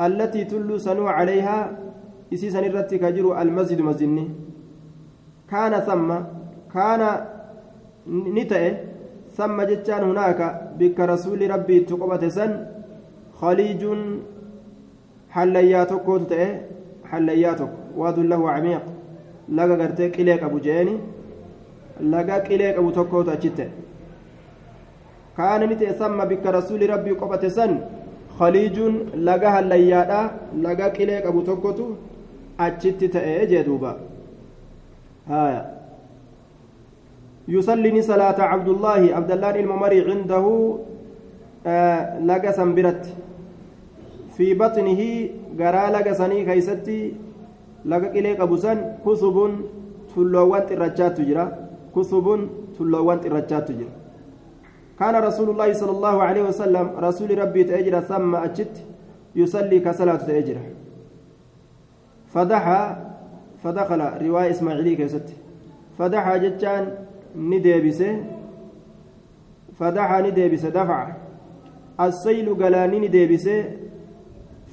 التي 0.02 0.42
تلو 0.52 0.78
سنو 0.78 1.08
عليها 1.08 1.58
إسي 2.34 2.48
سنرت 2.50 2.92
كجر 2.96 3.26
المسجد 3.42 3.80
مزني 3.88 4.26
كان 5.52 5.74
ثم 5.88 6.10
كان 6.74 7.02
نتأ 8.08 8.64
ثم 9.38 9.58
جتان 9.70 10.04
هناك 10.10 10.40
بك 10.80 11.00
رسول 11.00 11.40
ربي 11.52 11.80
تقبتسن 11.80 12.52
خليج 13.42 13.82
حلياتك 15.36 16.02
كوت 16.08 16.34
حلياتك 17.12 17.72
واد 17.98 18.18
له 18.32 18.42
عميق 18.56 18.84
qilee 20.16 20.38
qabu 20.42 20.58
jeeni 20.66 20.94
laga 22.14 22.36
qilee 22.48 22.74
qabu 22.76 22.92
tokkootu 22.98 23.30
achitte 23.32 23.66
kaana 25.38 25.66
ni 25.68 25.76
ta'e 25.76 25.94
samma 26.02 26.26
bikka 26.26 26.52
rasuuli 26.52 26.88
rabbii 26.94 27.16
qophate 27.22 27.50
san 27.58 27.72
khaliijuun 28.38 28.96
laga 29.28 29.50
hallayyaadha 29.56 30.22
laga 30.66 30.90
qilee 30.98 31.22
qabu 31.26 31.42
tokkotu 31.50 31.86
achitti 32.58 33.10
ta'e 33.16 33.48
jee 33.52 33.64
duuba 33.68 33.92
haya 35.28 35.62
يصلي 37.56 38.02
صلاة 38.02 38.40
عبد 38.52 38.70
الله 38.76 39.02
عبد 39.18 39.32
الله 39.36 39.54
الممري 39.64 40.00
عنده 40.12 40.46
آه 41.68 42.20
لقى 42.30 42.52
سنبرت 42.60 43.04
في 44.36 44.48
بطنه 44.62 45.02
قرأ 45.60 45.84
لقى 45.96 46.14
سني 46.22 46.40
كيستي 46.48 47.02
qilee 48.14 48.38
qabu 48.38 48.58
san 48.62 48.78
kusubuun 49.04 49.66
tulloowwan 50.14 50.68
xirrachaatu 50.70 51.26
jira 51.26 51.46
kusubuun 51.94 52.42
tulloowwan 52.78 53.20
xirrachaatu 53.24 53.74
jira 53.74 53.94
كان 55.02 55.16
رسول 55.18 55.50
الله 55.50 55.74
صلى 55.82 55.92
الله 55.98 56.16
عليه 56.24 56.44
وسلم 56.54 56.86
رسول 57.02 57.30
ربي 57.38 57.64
تأجر 57.64 58.06
ثم 58.06 58.36
أجت 58.36 58.86
يصلي 59.36 59.80
كصلاة 59.82 60.22
تأجر. 60.30 60.58
فدحى 62.34 62.82
فدخل 63.64 64.02
رواية 64.22 64.50
إسماعيلية 64.54 64.96
كيست 65.02 65.28
فدحى 65.98 66.34
جتان 66.40 66.84
نديبسه 67.36 68.24
فدحى 69.80 70.22
نديبسه 70.32 70.70
دفع 70.70 71.00
السيل 72.02 72.48
قلاني 72.56 73.00
نديبسه 73.00 73.64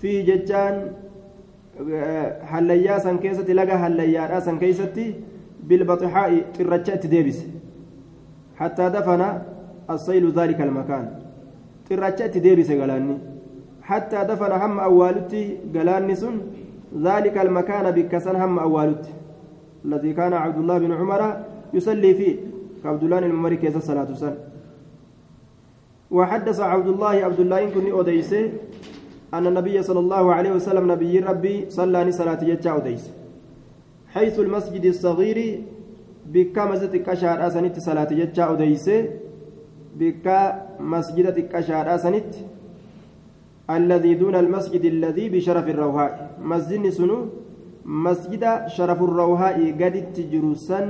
في 0.01 0.23
laga 3.55 3.79
hallayyaadhaa 3.83 4.41
san 4.47 4.59
keessatti 4.59 5.05
bilbaxixaa'i 5.69 6.39
xirracha 6.57 6.95
itti 6.99 7.09
deebise 7.15 7.45
hattaa 8.61 8.91
dafana 8.97 9.29
assaylu 9.95 10.33
daalika 10.39 10.63
almakaan 10.67 11.07
xirracha 11.89 12.27
itti 12.29 12.41
deebise 12.47 12.75
galaanni 12.81 13.17
hattaa 13.91 14.25
dafana 14.31 14.57
hamma 14.63 14.83
awwaalutti 14.89 15.43
galaanni 15.77 16.17
sun 16.23 16.37
ذلك 16.97 17.39
المكان 17.39 17.91
بكسن 17.91 18.37
هم 18.37 18.59
أولت 18.59 19.05
الذي 19.85 20.13
كان 20.13 20.33
عبد 20.33 20.59
الله 20.59 20.79
بن 20.79 20.93
عمر 20.93 21.23
يصلي 21.75 22.15
فيه 22.15 22.37
كعبد 22.83 23.03
الله 23.05 23.19
الممري 23.19 23.57
كيس 23.57 23.77
الصلاة 23.77 24.15
سن؟ 24.15 24.35
وحدث 26.11 26.61
عبد 26.61 26.89
الله 26.89 27.15
عبد 27.29 27.41
الله 27.41 27.65
إن 27.65 27.71
كني 27.71 27.93
أوديسة 27.93 28.43
أن 29.35 29.47
النبي 29.47 29.83
صلى 29.83 30.01
الله 30.01 30.25
عليه 30.35 30.53
وسلم 30.53 30.93
نبي 30.93 31.19
ربي 31.19 31.71
صلى 31.71 32.13
صلاة 32.13 32.41
جتة 32.45 32.71
أوديس 32.71 33.11
حيث 34.15 34.41
المسجد 34.41 34.85
الصغير 34.85 35.39
مسجد 36.57 36.97
كشار 36.97 37.47
أسنت 37.47 37.79
صلاة 37.79 38.11
جتة 38.21 38.43
أوديس 38.45 38.91
بكا 39.99 40.41
مسجد 40.81 41.37
كشار 41.53 41.95
أسنت 41.95 42.33
الذي 43.71 44.15
دون 44.15 44.35
المسجد 44.35 44.85
الذي 44.85 45.29
بشرف 45.29 45.69
الروهاء 45.69 46.13
مسجد 46.41 46.89
سنو 46.89 47.19
مسجد 47.85 48.45
شرف 48.77 48.99
الروهاء 49.03 49.59
قد 49.81 49.95
تجرسن 50.17 50.87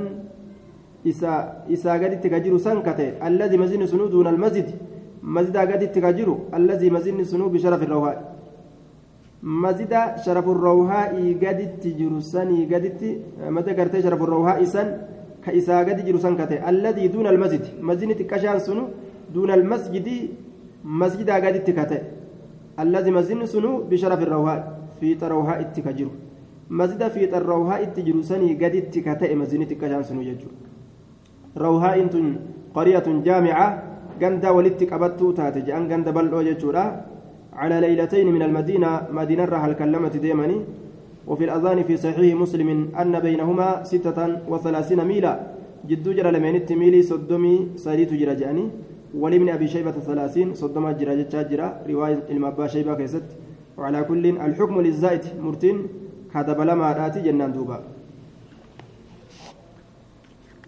إسا 1.06 1.62
إسا 1.70 1.92
قد 1.92 2.20
تجرسن 2.20 2.82
كته 2.82 3.08
الذي 3.28 3.56
مسجد 3.56 3.84
سنو 3.84 4.06
دون 4.06 4.26
المسجد 4.26 4.68
مسجد 5.22 5.56
قد 5.56 5.82
تجرو 5.92 6.34
الذي 6.58 6.88
مسجد 6.90 7.22
سنو 7.22 7.48
بشرف 7.54 7.82
الروهاء 7.82 8.38
mazida 9.42 10.16
sharafurrawhaa'ii 10.24 11.34
gaditti 11.34 11.94
jiru 11.94 12.20
sanii 12.20 12.66
gaditti 12.66 13.18
mada 13.50 13.72
gartee 13.72 14.02
sharafurrawhaa'ii 14.02 14.66
san 14.66 14.88
ka 15.44 15.52
isaa 15.52 15.84
gadi 15.84 16.02
jiru 16.02 16.18
san 16.18 16.36
kate 16.36 16.58
alladii 16.58 17.08
duuna 17.08 17.28
almasjid 17.30 17.62
masjidni 17.80 18.14
xiqqashaan 18.14 18.60
sunu 18.60 18.88
duuna 19.34 19.52
almasjidi 19.54 20.30
masjidaa 20.84 21.40
gaditti 21.40 21.72
kate 21.72 21.98
alladii 22.76 23.10
masjidni 23.10 23.46
sunu 23.46 23.84
bisharafi 23.90 24.24
rawhaa 24.24 24.64
fiixa 25.00 25.28
rawhaa 25.28 25.60
itti 25.60 25.82
ka 25.82 25.92
jiru 25.92 26.10
masjida 26.68 27.10
fiixa 27.10 27.38
rawhaa 27.38 27.80
itti 27.86 28.02
jiru 28.02 28.22
sanii 28.22 28.56
gaditti 28.56 29.02
ka 29.02 29.14
ta'e 29.14 29.34
masjidni 29.34 29.66
xiqqashaan 29.66 30.04
sunu 30.04 30.24
jechuudha 30.24 30.67
rawhaa'in 31.56 32.08
tun 32.08 32.26
qaryatun 32.74 33.22
jaamica 33.24 33.66
ganda 34.20 34.52
walitti 34.52 34.86
qabattuu 34.86 35.32
taate 35.32 35.62
je'an 35.66 35.88
ganda 35.88 36.12
bal'oo 36.12 36.42
jechuudha 36.42 36.84
على 37.58 37.80
ليلتين 37.80 38.30
من 38.30 38.42
المدينة 38.42 39.10
مدينة 39.10 39.44
رحل 39.44 39.72
كلمة 39.74 40.14
ديمني. 40.14 40.58
وفي 41.26 41.44
الأذان 41.44 41.82
في 41.82 41.96
صحيح 41.96 42.38
مسلم 42.38 42.94
أن 42.94 43.20
بينهما 43.20 43.82
ستة 43.82 44.46
وثلاثين 44.46 45.04
ميلا. 45.04 45.32
جد 45.90 46.06
جرى 46.06 46.30
لمن 46.30 46.62
ميلي 46.70 47.02
صدمي 47.02 47.74
سريت 47.76 48.14
جرى 48.14 48.34
جاني. 48.38 48.64
ولمن 49.10 49.48
أبي 49.58 49.66
شيبة 49.68 49.90
ثلاثين 49.90 50.54
صدم 50.54 50.86
جرى 50.90 51.26
جرى. 51.50 51.68
رواية 51.90 52.30
المبا 52.30 52.66
شيبة 52.70 52.94
كيست. 52.94 53.26
وعلى 53.74 54.06
كل 54.06 54.24
الحكم 54.38 54.80
للزائد 54.80 55.42
مرتين. 55.42 55.76
هذا 56.30 56.52
بلا 56.52 56.74
ما 56.78 56.94
راتي 56.94 57.26
جنان 57.26 57.52
دوبا. 57.52 57.97